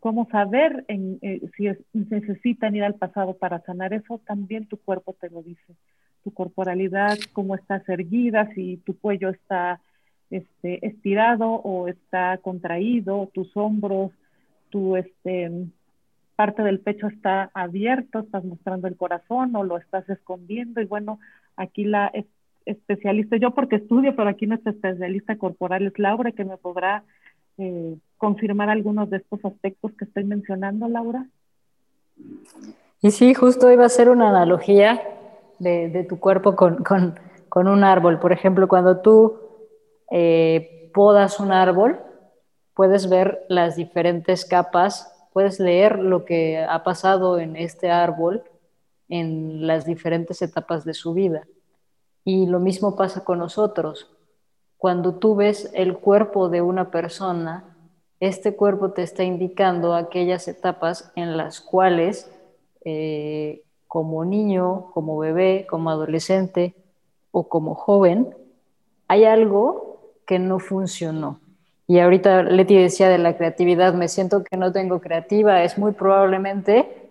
cómo 0.00 0.26
saber 0.30 0.86
eh, 0.88 1.42
si 1.54 1.68
necesitan 1.92 2.74
ir 2.74 2.84
al 2.84 2.94
pasado 2.94 3.34
para 3.34 3.60
sanar 3.60 3.92
eso, 3.92 4.22
también 4.26 4.64
tu 4.68 4.78
cuerpo 4.78 5.14
te 5.20 5.28
lo 5.28 5.42
dice. 5.42 5.74
Tu 6.24 6.32
corporalidad, 6.32 7.18
cómo 7.34 7.56
estás 7.56 7.86
erguida, 7.90 8.48
si 8.54 8.78
tu 8.78 8.96
cuello 8.98 9.28
está 9.28 9.82
este, 10.32 10.84
estirado 10.86 11.48
o 11.48 11.88
está 11.88 12.38
contraído, 12.38 13.30
tus 13.32 13.56
hombros, 13.56 14.10
tu 14.70 14.96
este, 14.96 15.50
parte 16.34 16.62
del 16.62 16.80
pecho 16.80 17.06
está 17.06 17.50
abierto, 17.54 18.20
estás 18.20 18.44
mostrando 18.44 18.88
el 18.88 18.96
corazón 18.96 19.54
o 19.54 19.62
lo 19.62 19.78
estás 19.78 20.08
escondiendo. 20.08 20.80
Y 20.80 20.86
bueno, 20.86 21.20
aquí 21.56 21.84
la 21.84 22.10
especialista, 22.64 23.36
yo 23.36 23.52
porque 23.52 23.76
estudio, 23.76 24.16
pero 24.16 24.28
aquí 24.28 24.46
nuestra 24.46 24.72
especialista 24.72 25.36
corporal 25.36 25.86
es 25.86 25.98
Laura, 25.98 26.32
que 26.32 26.44
me 26.44 26.56
podrá 26.56 27.04
eh, 27.58 27.96
confirmar 28.16 28.70
algunos 28.70 29.10
de 29.10 29.18
estos 29.18 29.44
aspectos 29.44 29.92
que 29.92 30.04
estoy 30.04 30.24
mencionando, 30.24 30.88
Laura. 30.88 31.26
Y 33.00 33.10
sí, 33.10 33.34
justo 33.34 33.70
iba 33.70 33.84
a 33.84 33.88
ser 33.88 34.08
una 34.08 34.30
analogía 34.30 35.02
de, 35.58 36.06
tu 36.08 36.18
cuerpo 36.18 36.54
con, 36.56 37.14
un 37.54 37.84
árbol. 37.84 38.18
Por 38.18 38.32
ejemplo, 38.32 38.68
cuando 38.68 39.00
tú 39.00 39.34
eh, 40.10 40.90
podas 40.94 41.40
un 41.40 41.52
árbol, 41.52 42.00
puedes 42.74 43.08
ver 43.08 43.44
las 43.48 43.76
diferentes 43.76 44.44
capas, 44.44 45.12
puedes 45.32 45.60
leer 45.60 45.98
lo 45.98 46.24
que 46.24 46.58
ha 46.58 46.82
pasado 46.82 47.38
en 47.38 47.56
este 47.56 47.90
árbol 47.90 48.42
en 49.08 49.66
las 49.66 49.84
diferentes 49.84 50.40
etapas 50.42 50.84
de 50.84 50.94
su 50.94 51.12
vida. 51.12 51.46
Y 52.24 52.46
lo 52.46 52.60
mismo 52.60 52.96
pasa 52.96 53.24
con 53.24 53.38
nosotros. 53.38 54.10
Cuando 54.78 55.14
tú 55.16 55.36
ves 55.36 55.70
el 55.74 55.98
cuerpo 55.98 56.48
de 56.48 56.62
una 56.62 56.90
persona, 56.90 57.76
este 58.20 58.54
cuerpo 58.54 58.92
te 58.92 59.02
está 59.02 59.24
indicando 59.24 59.94
aquellas 59.94 60.48
etapas 60.48 61.12
en 61.16 61.36
las 61.36 61.60
cuales 61.60 62.30
eh, 62.84 63.64
como 63.88 64.24
niño, 64.24 64.90
como 64.94 65.18
bebé, 65.18 65.66
como 65.68 65.90
adolescente 65.90 66.74
o 67.32 67.48
como 67.48 67.74
joven, 67.74 68.34
hay 69.08 69.24
algo 69.24 69.91
no 70.38 70.58
funcionó. 70.58 71.40
Y 71.86 71.98
ahorita 71.98 72.42
Leti 72.42 72.76
decía 72.76 73.08
de 73.08 73.18
la 73.18 73.36
creatividad, 73.36 73.94
me 73.94 74.08
siento 74.08 74.44
que 74.44 74.56
no 74.56 74.72
tengo 74.72 75.00
creativa, 75.00 75.62
es 75.62 75.78
muy 75.78 75.92
probablemente 75.92 77.02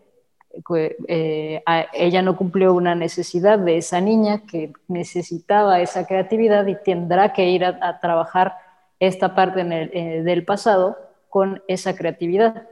eh, 1.07 1.63
ella 1.93 2.21
no 2.21 2.35
cumplió 2.35 2.73
una 2.73 2.95
necesidad 2.95 3.59
de 3.59 3.77
esa 3.77 4.01
niña 4.01 4.41
que 4.45 4.73
necesitaba 4.87 5.79
esa 5.79 6.05
creatividad 6.05 6.67
y 6.67 6.75
tendrá 6.75 7.33
que 7.33 7.49
ir 7.49 7.63
a, 7.63 7.99
trabajar 7.99 8.55
esta 8.99 9.33
parte 9.33 9.61
eh, 9.61 10.23
del 10.23 10.43
pasado 10.43 10.97
con 11.29 11.63
esa 11.67 11.95
creatividad. 11.95 12.67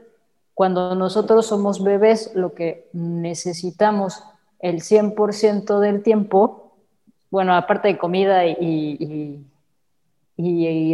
Cuando 0.54 0.94
nosotros 0.94 1.46
somos 1.46 1.82
bebés, 1.82 2.32
lo 2.34 2.54
que 2.54 2.88
necesitamos 2.92 4.22
el 4.58 4.82
100% 4.82 5.78
del 5.78 6.02
tiempo, 6.02 6.74
bueno, 7.30 7.54
aparte 7.54 7.88
de 7.88 7.98
comida 7.98 8.44
y, 8.44 9.46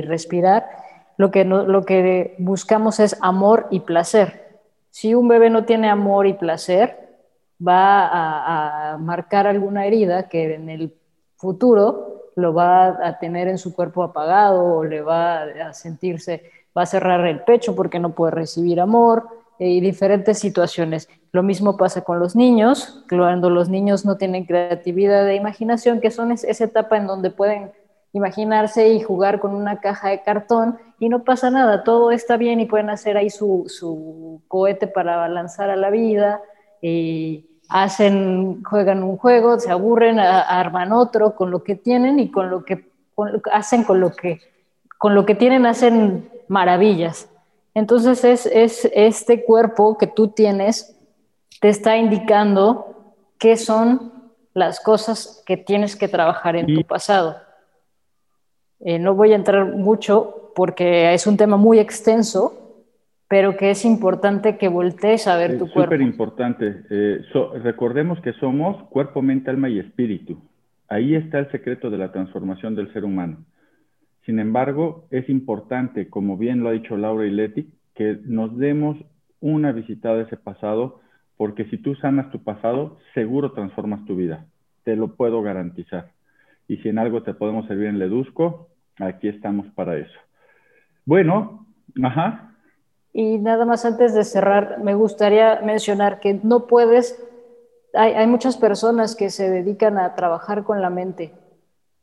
respirar, 0.02 0.66
lo 1.16 1.30
que, 1.30 1.44
lo 1.44 1.84
que 1.84 2.34
buscamos 2.38 3.00
es 3.00 3.16
amor 3.20 3.66
y 3.70 3.80
placer 3.80 4.46
si 4.96 5.14
un 5.14 5.28
bebé 5.28 5.50
no 5.50 5.66
tiene 5.66 5.90
amor 5.90 6.26
y 6.26 6.32
placer, 6.32 6.96
va 7.60 8.92
a, 8.92 8.96
marcar 8.96 9.46
alguna 9.46 9.84
herida 9.84 10.26
que 10.26 10.54
en 10.54 10.70
el 10.70 10.90
futuro 11.36 12.30
lo 12.34 12.54
va 12.54 13.06
a 13.06 13.18
tener 13.18 13.46
en 13.46 13.58
su 13.58 13.74
cuerpo 13.74 14.02
apagado 14.02 14.64
o 14.64 14.84
le 14.84 15.02
va 15.02 15.42
a 15.42 15.74
sentirse, 15.74 16.50
va 16.74 16.84
a 16.84 16.86
cerrar 16.86 17.26
el 17.26 17.40
pecho 17.40 17.76
porque 17.76 17.98
no 17.98 18.14
puede 18.14 18.30
recibir 18.30 18.80
amor 18.80 19.28
y 19.58 19.80
diferentes 19.80 20.38
situaciones. 20.38 21.10
Lo 21.30 21.42
mismo 21.42 21.76
pasa 21.76 22.00
con 22.02 22.18
los 22.18 22.34
niños, 22.34 23.04
cuando 23.06 23.50
los 23.50 23.68
niños 23.68 24.06
no 24.06 24.16
tienen 24.16 24.46
creatividad 24.46 25.28
e 25.28 25.34
imaginación, 25.34 26.00
que 26.00 26.10
son 26.10 26.32
esa 26.32 26.64
etapa 26.64 26.96
en 26.96 27.06
donde 27.06 27.30
pueden 27.30 27.70
imaginarse 28.12 28.88
y 28.88 29.00
jugar 29.00 29.40
con 29.40 29.54
una 29.54 29.80
caja 29.80 30.08
de 30.08 30.22
cartón 30.22 30.78
y 30.98 31.08
no 31.08 31.24
pasa 31.24 31.50
nada, 31.50 31.84
todo 31.84 32.10
está 32.10 32.36
bien 32.36 32.60
y 32.60 32.66
pueden 32.66 32.90
hacer 32.90 33.16
ahí 33.16 33.30
su, 33.30 33.64
su 33.68 34.40
cohete 34.48 34.86
para 34.86 35.28
lanzar 35.28 35.68
a 35.68 35.76
la 35.76 35.90
vida, 35.90 36.40
y 36.80 37.46
hacen, 37.68 38.62
juegan 38.62 39.02
un 39.02 39.16
juego, 39.16 39.58
se 39.58 39.70
aburren, 39.70 40.18
arman 40.18 40.92
otro 40.92 41.34
con 41.34 41.50
lo 41.50 41.62
que 41.62 41.74
tienen 41.74 42.18
y 42.18 42.30
con 42.30 42.50
lo 42.50 42.64
que 42.64 42.90
hacen 43.52 43.82
con 43.84 44.00
lo 44.00 44.10
que 44.10 44.40
con 44.98 45.14
lo 45.14 45.26
que 45.26 45.34
tienen 45.34 45.66
hacen 45.66 46.30
maravillas. 46.48 47.28
Entonces 47.74 48.24
es, 48.24 48.46
es 48.46 48.88
este 48.94 49.44
cuerpo 49.44 49.98
que 49.98 50.06
tú 50.06 50.28
tienes 50.28 50.96
te 51.60 51.68
está 51.68 51.96
indicando 51.96 53.14
qué 53.38 53.56
son 53.56 54.12
las 54.54 54.80
cosas 54.80 55.42
que 55.44 55.56
tienes 55.56 55.96
que 55.96 56.08
trabajar 56.08 56.56
en 56.56 56.74
tu 56.74 56.84
pasado. 56.84 57.36
Eh, 58.80 58.98
no 58.98 59.14
voy 59.14 59.32
a 59.32 59.36
entrar 59.36 59.74
mucho 59.74 60.52
porque 60.54 61.14
es 61.14 61.26
un 61.26 61.36
tema 61.36 61.56
muy 61.56 61.78
extenso, 61.78 62.84
pero 63.28 63.56
que 63.56 63.70
es 63.70 63.84
importante 63.84 64.56
que 64.56 64.68
voltees 64.68 65.26
a 65.26 65.36
ver 65.36 65.58
tu 65.58 65.70
cuerpo. 65.70 65.94
Súper 65.94 66.00
importante. 66.00 66.82
Eh, 66.90 67.20
recordemos 67.62 68.20
que 68.20 68.32
somos 68.34 68.82
cuerpo, 68.88 69.22
mente, 69.22 69.50
alma 69.50 69.68
y 69.68 69.78
espíritu. 69.78 70.38
Ahí 70.88 71.14
está 71.14 71.40
el 71.40 71.50
secreto 71.50 71.90
de 71.90 71.98
la 71.98 72.12
transformación 72.12 72.74
del 72.74 72.92
ser 72.92 73.04
humano. 73.04 73.44
Sin 74.24 74.38
embargo, 74.38 75.06
es 75.10 75.28
importante, 75.28 76.08
como 76.08 76.36
bien 76.36 76.60
lo 76.60 76.68
ha 76.68 76.72
dicho 76.72 76.96
Laura 76.96 77.26
y 77.26 77.30
Leti, 77.30 77.70
que 77.94 78.18
nos 78.24 78.56
demos 78.56 78.96
una 79.40 79.72
visitada 79.72 80.18
a 80.18 80.22
ese 80.22 80.36
pasado, 80.36 81.00
porque 81.36 81.64
si 81.66 81.78
tú 81.78 81.94
sanas 81.96 82.30
tu 82.30 82.42
pasado, 82.42 82.98
seguro 83.14 83.52
transformas 83.52 84.04
tu 84.04 84.16
vida. 84.16 84.46
Te 84.84 84.96
lo 84.96 85.14
puedo 85.16 85.42
garantizar 85.42 86.15
y 86.68 86.76
si 86.78 86.88
en 86.88 86.98
algo 86.98 87.22
te 87.22 87.34
podemos 87.34 87.66
servir 87.66 87.86
en 87.86 87.98
Ledusco, 87.98 88.68
aquí 88.98 89.28
estamos 89.28 89.66
para 89.74 89.96
eso. 89.96 90.18
Bueno, 91.04 91.66
ajá. 92.02 92.52
Y 93.12 93.38
nada 93.38 93.64
más 93.64 93.84
antes 93.84 94.14
de 94.14 94.24
cerrar, 94.24 94.80
me 94.82 94.94
gustaría 94.94 95.60
mencionar 95.62 96.20
que 96.20 96.40
no 96.42 96.66
puedes, 96.66 97.22
hay, 97.94 98.12
hay 98.12 98.26
muchas 98.26 98.56
personas 98.56 99.16
que 99.16 99.30
se 99.30 99.50
dedican 99.50 99.98
a 99.98 100.14
trabajar 100.14 100.64
con 100.64 100.82
la 100.82 100.90
mente 100.90 101.32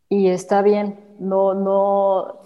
y 0.10 0.28
está 0.28 0.62
bien, 0.62 1.00
no, 1.20 1.54
no 1.54 2.40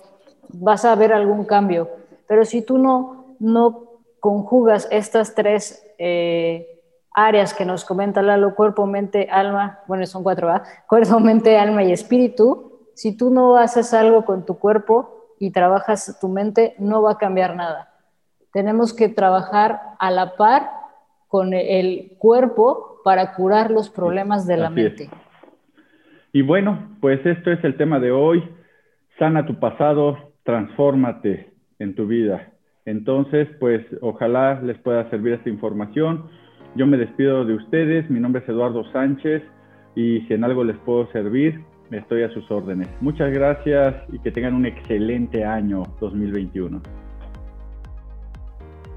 vas 0.50 0.86
a 0.86 0.96
ver 0.96 1.14
algún 1.14 1.46
cambio, 1.46 1.90
pero 2.28 2.46
si 2.46 2.62
tú 2.62 2.78
no, 2.78 3.36
no 3.40 3.84
conjugas 4.20 4.88
estas 4.92 5.36
tres 5.36 5.86
eh, 5.98 6.77
áreas 7.18 7.56
que 7.56 7.66
nos 7.66 7.84
comenta 7.84 8.22
Lalo, 8.22 8.54
cuerpo, 8.54 8.86
mente, 8.86 9.28
alma, 9.32 9.80
bueno, 9.88 10.06
son 10.06 10.22
cuatro, 10.22 10.48
¿verdad? 10.48 10.68
Cuerpo, 10.88 11.20
mente, 11.20 11.58
alma 11.58 11.84
y 11.84 11.92
espíritu. 11.92 12.92
Si 12.94 13.18
tú 13.18 13.32
no 13.32 13.58
haces 13.58 13.92
algo 13.96 14.24
con 14.24 14.46
tu 14.46 14.60
cuerpo 14.60 15.34
y 15.40 15.50
trabajas 15.50 16.20
tu 16.22 16.30
mente, 16.30 16.76
no 16.78 17.02
va 17.02 17.14
a 17.14 17.18
cambiar 17.18 17.56
nada. 17.56 17.92
Tenemos 18.54 18.94
que 18.94 19.10
trabajar 19.10 19.82
a 20.00 20.12
la 20.12 20.36
par 20.36 20.70
con 21.28 21.56
el 21.56 22.14
cuerpo 22.20 23.02
para 23.04 23.34
curar 23.34 23.72
los 23.72 23.90
problemas 23.90 24.46
de 24.46 24.58
la 24.58 24.70
mente. 24.70 25.10
Y 26.34 26.44
bueno, 26.44 26.98
pues 27.02 27.26
esto 27.26 27.52
es 27.52 27.64
el 27.64 27.78
tema 27.78 28.00
de 28.00 28.12
hoy. 28.12 28.48
Sana 29.18 29.48
tu 29.48 29.60
pasado, 29.60 30.34
transfórmate 30.44 31.52
en 31.80 31.96
tu 31.96 32.06
vida. 32.06 32.52
Entonces, 32.86 33.48
pues 33.60 33.84
ojalá 34.02 34.62
les 34.62 34.78
pueda 34.78 35.10
servir 35.10 35.34
esta 35.34 35.50
información. 35.50 36.30
Yo 36.78 36.86
me 36.86 36.98
despido 36.98 37.44
de 37.44 37.56
ustedes, 37.56 38.08
mi 38.08 38.20
nombre 38.20 38.44
es 38.44 38.50
Eduardo 38.50 38.84
Sánchez 38.92 39.42
y 39.96 40.22
si 40.22 40.34
en 40.36 40.44
algo 40.44 40.64
les 40.64 40.78
puedo 40.78 41.12
servir, 41.12 41.60
estoy 41.90 42.22
a 42.22 42.30
sus 42.30 42.52
órdenes. 42.52 42.88
Muchas 43.02 43.32
gracias 43.32 43.96
y 44.14 44.20
que 44.20 44.32
tengan 44.32 44.54
un 44.54 44.68
excelente 44.68 45.44
año 45.44 45.82
2021. 46.00 46.80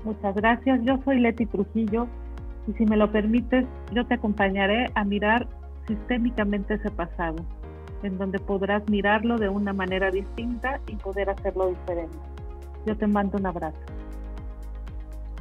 Muchas 0.05 0.35
gracias, 0.35 0.85
yo 0.85 1.01
soy 1.07 1.20
Leti 1.20 1.47
Trujillo 1.47 2.07
y 2.68 2.72
si 2.74 2.85
me 2.85 2.99
lo 2.99 3.11
permites, 3.11 3.64
yo 3.95 4.05
te 4.05 4.12
acompañaré 4.12 4.91
a 4.95 5.03
mirar 5.03 5.47
sistémicamente 5.89 6.74
ese 6.74 6.91
pasado, 6.91 7.37
en 8.03 8.18
donde 8.18 8.41
podrás 8.41 8.87
mirarlo 8.91 9.39
de 9.39 9.49
una 9.49 9.72
manera 9.72 10.11
distinta 10.11 10.81
y 10.87 10.97
poder 10.97 11.31
hacerlo 11.31 11.70
diferente. 11.70 12.18
Yo 12.85 12.95
te 12.95 13.07
mando 13.07 13.39
un 13.39 13.47
abrazo. 13.47 13.78